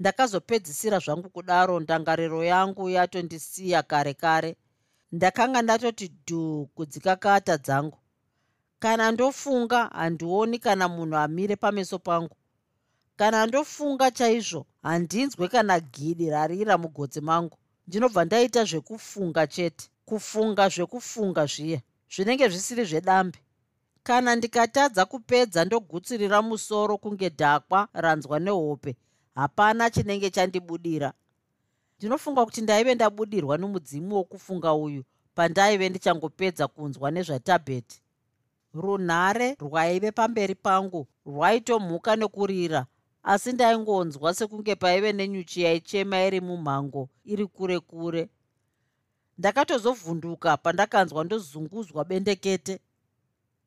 Ndakazopedzisira 0.00 0.98
zvangu 1.04 1.28
kudaro 1.34 1.80
ndangariro 1.80 2.40
yangu 2.44 2.82
yatondisiya 2.96 3.80
kare 3.90 4.14
kare 4.14 4.50
ndakanga 5.12 5.62
ndatoti 5.62 6.06
dhuu 6.26 6.66
kudzikakata 6.74 7.56
dzangu. 7.64 7.98
Kana 8.82 9.04
ndofunga 9.12 9.80
handioni 9.98 10.58
kana 10.58 10.88
munhu 10.88 11.16
amire 11.16 11.56
pameso 11.56 11.98
pangu. 11.98 12.36
Kana 13.16 13.46
ndofunga 13.46 14.10
chaizvo 14.10 14.66
handinzwe 14.82 15.48
kana 15.48 15.80
gidi 15.80 16.30
rarira 16.30 16.78
mugotsi 16.78 17.20
mangu 17.20 17.56
ndinobva 17.86 18.24
ndaita 18.24 18.64
zvekufunga 18.64 19.46
chete 19.46 19.84
kufunga 20.08 20.68
zvekufunga 20.68 21.46
zviya 21.46 21.80
zvinenge 22.12 22.48
zvisiri 22.48 22.84
zvedambe. 22.84 23.38
Kana 24.02 24.36
ndikatadza 24.36 25.04
kupedza 25.04 25.64
ndogutsirira 25.64 26.42
musoro 26.42 26.98
kunge 26.98 27.28
dhakwa 27.28 27.88
ranzwa 27.92 28.38
nehope 28.40 28.96
hapana 29.34 29.90
chinenge 29.90 30.30
chandibudira. 30.30 31.12
Ndinofunga 31.98 32.44
kuti 32.44 32.60
ndaive 32.60 32.94
ndabudirwa 32.94 33.58
nomudzimu 33.58 34.16
wokufunga 34.16 34.74
uyu 34.74 35.02
pandaive 35.34 35.88
ndichangopedza 35.88 36.68
kunzwa 36.68 37.10
nezvatabheti. 37.10 38.02
Runhare 38.74 39.56
rwaive 39.60 40.10
pamberi 40.12 40.54
pangu 40.54 41.06
rwaitomhuka 41.26 42.16
nekurira 42.16 42.86
asi 43.22 43.52
ndaingonzwa 43.52 44.34
sekunge 44.34 44.74
paive 44.74 45.12
nenyuchi 45.12 45.62
yaichema 45.62 46.22
iri 46.26 46.40
mumhango 46.40 47.08
iri 47.24 47.46
kure 47.46 47.80
kure. 47.80 48.28
Ndakatozovhunduka 49.38 50.56
pandakanzwa 50.56 51.24
ndozunguzwa 51.24 52.04
bendekete. 52.04 52.80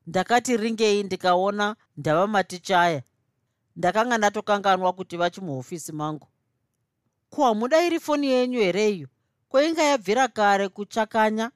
Ndakati 0.06 0.56
ringei 0.56 1.02
ndikaona 1.02 1.76
ndava 1.96 2.26
matichaya. 2.26 3.02
Ndakanga 3.76 4.18
ndatokanganwa 4.18 4.92
kuti 4.92 5.16
vachimuhofisi 5.16 5.92
mangu. 5.92 6.28
Ko 7.30 7.44
hamuda 7.44 7.82
iri 7.86 8.00
foni 8.00 8.26
yenyu 8.26 8.60
here 8.60 8.90
iyo? 8.90 9.08
Kwainga 9.48 9.82
yabvira 9.82 10.28
kare 10.28 10.68
kuchakanya? 10.68 11.50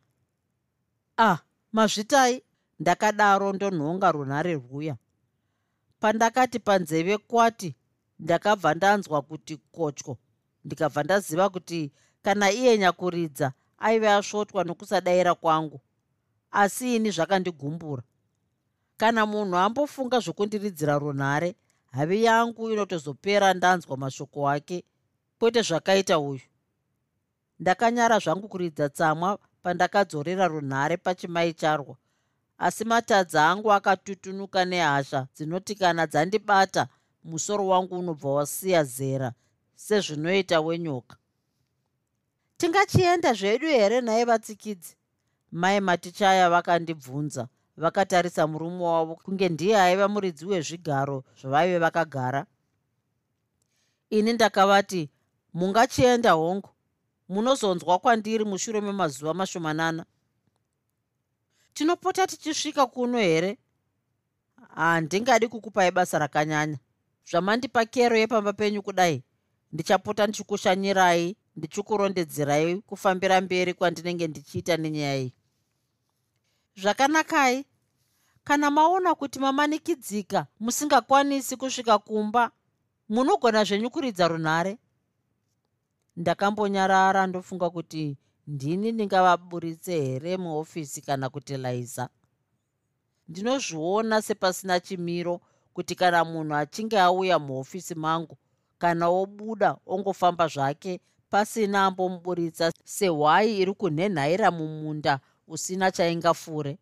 Ah 1.18 1.38
mazvitai. 1.72 2.42
Ndakadaro 2.80 3.52
ndonhonga 3.52 4.12
runhare 4.12 4.54
rwuya. 4.54 4.96
Pandakati 6.00 6.58
panzeve 6.58 7.18
kwati 7.18 7.74
ndakabva 8.20 8.74
ndanzwa 8.74 9.22
kuti 9.22 9.56
kotyo. 9.56 10.16
Ndikabva 10.64 11.02
ndaziva 11.02 11.48
kuti 11.48 11.92
kana 12.22 12.46
iye 12.52 12.78
nyakuridza 12.78 13.52
aive 13.78 14.09
asvotwa 14.11 14.64
nokusadayira 14.64 15.35
kwangu. 15.35 15.80
Asi 16.50 16.96
ini 16.96 17.11
zvakandigumbura 17.11 18.02
kana 19.00 19.26
munhu 19.26 19.56
ambofunga 19.56 20.18
zvokundiridzira 20.24 20.98
runhare 20.98 21.50
havi 21.96 22.24
yangu 22.24 22.70
inotozopera 22.72 23.54
ndanzwa 23.54 23.96
mashoko 23.96 24.48
ake. 24.48 24.85
Kwete 25.38 25.62
zvakaita 25.62 26.18
uyu. 26.18 26.46
Ndakanyara 27.61 28.18
zvangu 28.18 28.48
kuridza 28.48 28.88
tsamwa 28.88 29.38
pandakadzorera 29.62 30.48
runhare 30.48 30.96
pachimai 30.96 31.52
charwa. 31.52 31.96
Asi 32.59 32.85
matadzi 32.85 33.38
angu 33.38 33.72
akatutunuka 33.72 34.64
nehasha 34.64 35.26
dzinoti 35.35 35.74
kana 35.74 36.06
dzandibata 36.06 36.88
musoro 37.24 37.66
wangu 37.66 37.98
unobva 37.98 38.30
wasiya 38.30 38.85
zera 38.85 39.33
sezvinoita 39.74 40.61
wenyoka. 40.61 41.16
Tingachienda 42.56 43.33
zvedu 43.35 43.66
here 43.66 44.00
nhaye 44.00 44.24
vatsikidzi? 44.24 44.96
Mai 45.52 45.80
matichaya 45.80 46.50
vakandibvunza 46.50 47.48
vakatarisa 47.76 48.46
murume 48.46 48.85
wavo 48.85 49.14
kunge 49.14 49.48
ndiye 49.48 49.80
aiva 49.80 50.09
muridzi 50.09 50.46
wezvigaro 50.46 51.24
zvavaive 51.40 51.78
vakagara. 51.78 52.46
Ini 54.11 54.33
ndakavati 54.33 55.11
mungachienda 55.54 56.33
hongu. 56.33 56.70
Munozonzwa 57.28 57.98
kwandiri 57.98 58.44
mushure 58.44 58.80
memazuva 58.80 59.35
mashomanana. 59.35 60.04
Tinopota 61.74 62.26
tichisvika 62.26 62.87
kuno 62.87 63.18
here? 63.18 63.59
Handingadi 64.74 65.48
kukupai 65.48 65.90
basa 65.90 66.18
rakanyanya 66.18 66.78
zvamandipa 67.30 67.84
kero 67.86 68.16
yepamba 68.16 68.52
penyu 68.52 68.82
kudai. 68.82 69.22
Ndichapota 69.72 70.26
ndichikushanyirai 70.26 71.36
ndichikurondedzerai 71.56 72.76
kufambira 72.82 73.40
mberi 73.40 73.74
kwandinenge 73.74 74.26
ndichiita 74.28 74.76
nenyaya 74.76 75.16
iyi. 75.16 75.34
Zvakanakai 76.76 77.64
kana 78.44 78.70
maona 78.70 79.14
kuti 79.14 79.38
mamanikidzika 79.38 80.46
musingakwanisi 80.60 81.56
kusvika 81.56 81.98
kumba 81.98 82.50
munogona 83.08 83.64
zvenyu 83.64 83.90
kuridza 83.90 84.28
runhare? 84.28 84.78
Ndakambonyarara 86.16 87.26
ndofunga 87.26 87.70
kuti 87.70 88.18
ndini 88.46 88.92
ndingavaburitse 88.92 90.00
here 90.00 90.36
muofisi 90.36 91.00
kana 91.02 91.28
kuti 91.30 91.56
laiza? 91.56 92.08
Ndinozviona 93.28 94.22
sepasina 94.22 94.80
chimiro 94.80 95.40
kuti 95.74 95.94
kana 95.94 96.24
munhu 96.24 96.54
achinge 96.54 96.98
auya 97.00 97.38
muhofisi 97.38 97.94
mangu 97.94 98.37
kana 98.78 99.09
obuda 99.09 99.76
ongofamba 99.87 100.46
zvake 100.48 101.00
pasina 101.30 101.87
ambomuburitsa 101.87 102.72
sehwai 102.85 103.59
iri 103.61 103.72
kunhenhaira 103.74 104.50
mumunda 104.50 105.20
usina 105.48 105.90
chaingafure. 105.90 106.78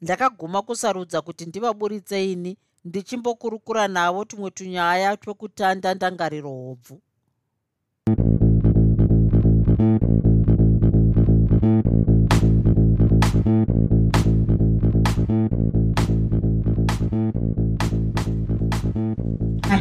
Ndakaguma 0.00 0.62
kusarudza 0.62 1.22
kuti 1.22 1.46
ndivaburitse 1.46 2.32
ini 2.32 2.56
ndichimbokurukura 2.84 3.88
navo 3.88 4.24
tumwe 4.24 4.50
tunyaya 4.50 5.16
twekutanda 5.16 5.94
ndangariro 5.94 6.50
hobvu 6.50 7.00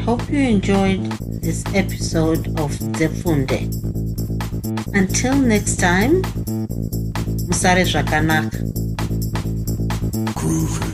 hope 0.06 0.30
you 0.30 0.38
enjoyed 0.38 1.02
this 1.42 1.64
episode 1.74 2.48
of 2.60 2.70
Zefunde. 2.94 3.66
Until 4.94 5.36
next 5.36 5.78
time, 5.78 6.22
Musare 7.50 7.84
Zvakanaka. 7.84 8.62
Groovy. 10.38 10.86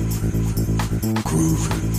Groovy. 1.28 1.91